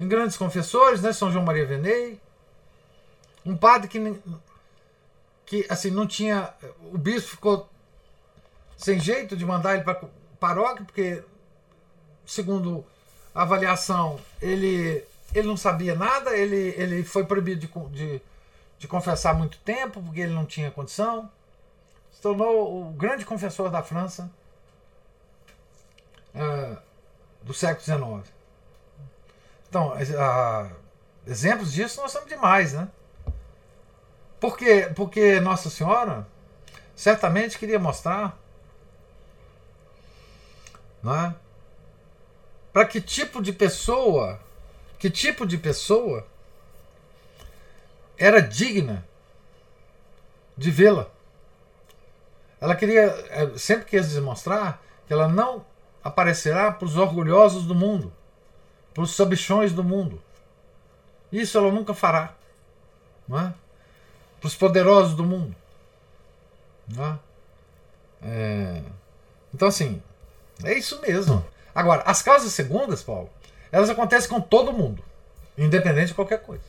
[0.00, 1.12] em grandes confessores, né?
[1.12, 2.20] São João Maria Venei,
[3.46, 4.20] um padre que,
[5.46, 6.52] que assim não tinha,
[6.92, 7.68] o bispo ficou
[8.76, 10.02] sem jeito de mandar ele para
[10.40, 11.22] paróquia, porque
[12.26, 12.84] segundo
[13.42, 15.04] avaliação ele
[15.34, 18.22] ele não sabia nada, ele, ele foi proibido de, de,
[18.78, 21.30] de confessar muito tempo, porque ele não tinha condição
[22.18, 24.28] se tornou o grande confessor da França
[26.34, 26.76] uh,
[27.42, 28.34] do século XIX.
[29.68, 30.70] Então, uh,
[31.24, 32.88] exemplos disso nós temos demais, né?
[34.40, 34.90] Por quê?
[34.96, 36.26] Porque Nossa Senhora
[36.96, 38.36] certamente queria mostrar
[41.00, 41.36] né,
[42.78, 44.38] para que tipo de pessoa,
[45.00, 46.24] que tipo de pessoa
[48.16, 49.04] era digna
[50.56, 51.08] de vê-la.
[52.60, 55.66] Ela queria, é, sempre quis demonstrar que ela não
[56.04, 58.12] aparecerá para os orgulhosos do mundo,
[58.94, 60.22] para os sabichões do mundo.
[61.32, 62.36] Isso ela nunca fará.
[63.28, 63.52] É?
[64.38, 65.52] Para os poderosos do mundo.
[66.96, 67.18] É?
[68.22, 68.82] É...
[69.52, 70.00] Então, assim,
[70.62, 71.44] é isso mesmo.
[71.78, 73.30] Agora, as causas segundas, Paulo,
[73.70, 75.00] elas acontecem com todo mundo,
[75.56, 76.64] independente de qualquer coisa.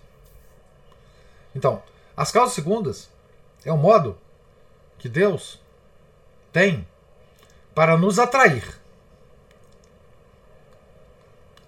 [1.55, 1.81] Então,
[2.15, 3.09] as causas segundas
[3.65, 4.15] é o modo
[4.99, 5.59] que Deus
[6.53, 6.87] tem
[7.73, 8.63] para nos atrair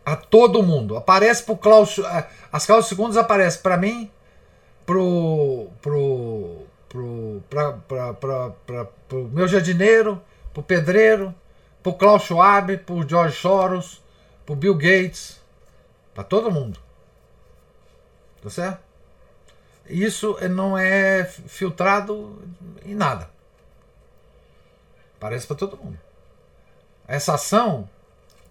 [0.05, 0.95] a todo mundo.
[0.95, 1.99] Aparece para o Klaus.
[2.53, 4.11] As causas segundas aparecem para mim,
[4.85, 10.21] pro, pro, pro, pra, pra, pra, pra, pro meu jardineiro,
[10.53, 11.33] pro pedreiro,
[11.81, 14.01] pro Klaus Schwab, pro George Soros,
[14.45, 15.39] pro Bill Gates,
[16.13, 16.79] para todo mundo.
[18.41, 18.81] Tá certo?
[19.87, 22.41] Isso não é filtrado
[22.85, 23.29] em nada.
[25.19, 25.99] Parece para todo mundo.
[27.07, 27.89] Essa ação,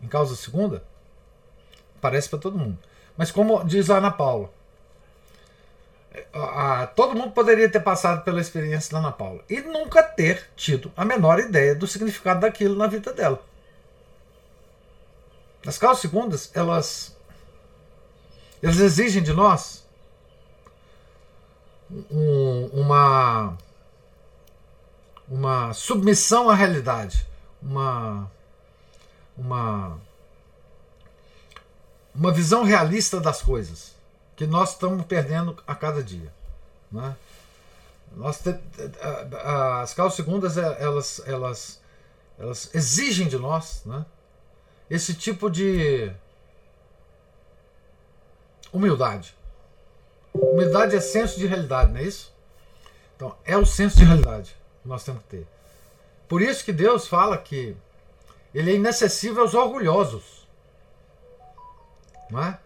[0.02, 0.84] em causa segunda,
[2.00, 2.78] parece para todo mundo.
[3.16, 4.50] Mas como diz a Ana Paula,
[6.32, 10.92] a, todo mundo poderia ter passado pela experiência da Ana Paula e nunca ter tido
[10.96, 13.42] a menor ideia do significado daquilo na vida dela.
[15.66, 17.16] As causas segundas, elas,
[18.62, 19.86] elas exigem de nós
[22.10, 23.56] um, uma
[25.30, 27.24] uma submissão à realidade,
[27.62, 28.28] uma,
[29.38, 29.96] uma,
[32.12, 33.94] uma visão realista das coisas,
[34.40, 36.32] que nós estamos perdendo a cada dia.
[36.90, 37.14] Né?
[38.16, 38.42] Nós
[39.82, 41.80] as causas segundas é, elas, elas,
[42.38, 44.02] elas exigem de nós né,
[44.88, 46.10] esse tipo de
[48.72, 49.36] humildade.
[50.32, 52.32] Humildade é senso de realidade, não é isso?
[53.16, 55.46] Então, é o senso de realidade nós temos que ter.
[56.26, 57.76] Por isso que Deus fala que
[58.54, 60.48] ele é inacessível aos orgulhosos.
[62.30, 62.58] Não é?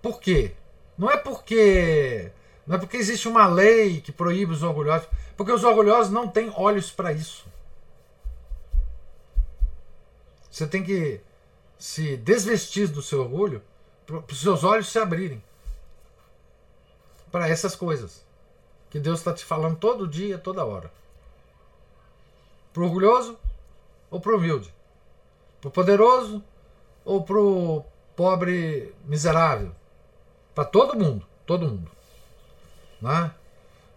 [0.00, 0.54] Por quê?
[0.98, 2.32] Não é porque
[2.66, 6.52] não é porque existe uma lei que proíbe os orgulhosos, porque os orgulhosos não têm
[6.54, 7.46] olhos para isso.
[10.50, 11.20] Você tem que
[11.78, 13.62] se desvestir do seu orgulho
[14.04, 15.42] para os seus olhos se abrirem.
[17.30, 18.24] para essas coisas
[18.90, 20.90] que Deus está te falando todo dia, toda hora.
[22.72, 23.38] Pro orgulhoso
[24.10, 24.74] ou pro humilde?
[25.60, 26.42] Pro poderoso
[27.04, 27.84] ou pro
[28.16, 29.77] pobre miserável?
[30.58, 31.88] Para todo mundo, todo mundo.
[33.00, 33.32] Né?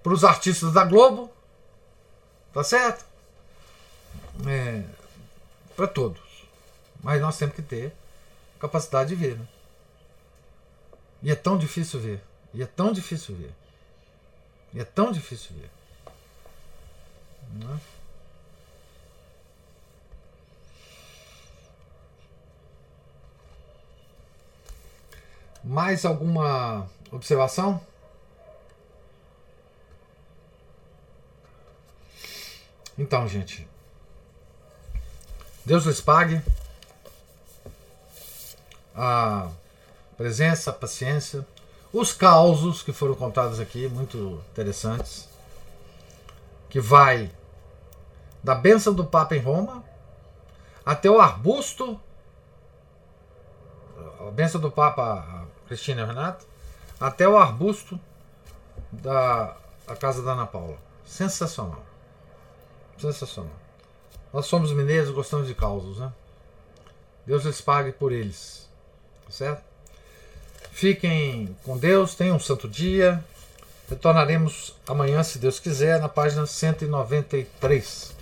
[0.04, 1.34] Para os artistas da Globo,
[2.54, 3.04] tá certo?
[4.48, 4.84] É,
[5.76, 6.22] para todos.
[7.02, 7.92] Mas nós temos que ter
[8.60, 9.40] capacidade de ver.
[9.40, 9.48] Né?
[11.24, 12.22] E é tão difícil ver.
[12.54, 13.56] E é tão difícil ver.
[14.72, 15.72] E é tão difícil ver.
[17.54, 17.82] Não
[25.64, 27.80] Mais alguma observação?
[32.98, 33.68] Então, gente,
[35.66, 36.42] Deus lhes pague
[38.96, 39.50] a
[40.18, 41.46] presença, a paciência,
[41.94, 45.28] os causos que foram contados aqui, muito interessantes,
[46.70, 47.32] que vai
[48.44, 49.84] da bênção do Papa em Roma
[50.86, 52.00] até o arbusto,
[54.20, 55.41] a bênção do Papa
[55.72, 56.46] Cristina Renato,
[57.00, 57.98] até o arbusto
[58.92, 59.56] da
[59.88, 60.78] a casa da Ana Paula.
[61.06, 61.82] Sensacional.
[62.98, 63.56] Sensacional.
[64.34, 66.12] Nós somos mineiros, gostamos de causos, né?
[67.26, 68.70] Deus lhes pague por eles.
[69.26, 69.64] Tá certo?
[70.72, 73.24] Fiquem com Deus, tenham um santo dia.
[73.90, 78.14] Retornaremos amanhã, se Deus quiser, na página 193.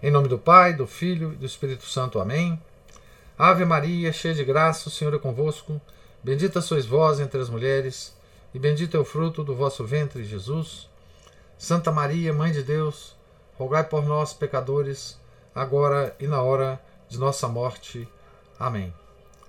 [0.00, 2.20] Em nome do Pai, do Filho e do Espírito Santo.
[2.20, 2.60] Amém.
[3.36, 5.80] Ave Maria, cheia de graça, o Senhor é convosco.
[6.22, 8.16] Bendita sois vós entre as mulheres,
[8.54, 10.88] e bendito é o fruto do vosso ventre, Jesus.
[11.58, 13.16] Santa Maria, Mãe de Deus,
[13.58, 15.18] rogai por nós, pecadores,
[15.52, 18.08] agora e na hora de nossa morte.
[18.58, 18.94] Amém.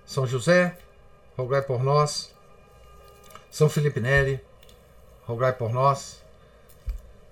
[0.03, 0.77] São José,
[1.37, 2.33] rogai por nós.
[3.51, 4.41] São Felipe Neri,
[5.25, 6.23] rogai por nós.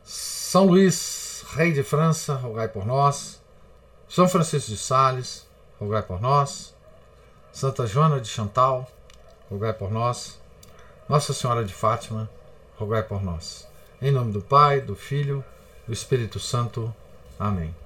[0.03, 3.41] São Luís, rei de França, rogai por nós.
[4.07, 5.47] São Francisco de Sales,
[5.84, 6.73] rogai por nós.
[7.51, 8.89] Santa Joana de Chantal,
[9.49, 10.39] rogai por nós.
[11.07, 12.30] Nossa Senhora de Fátima,
[12.77, 13.68] rogai por nós.
[14.01, 15.43] Em nome do Pai, do Filho,
[15.85, 16.93] do Espírito Santo.
[17.38, 17.82] Amém.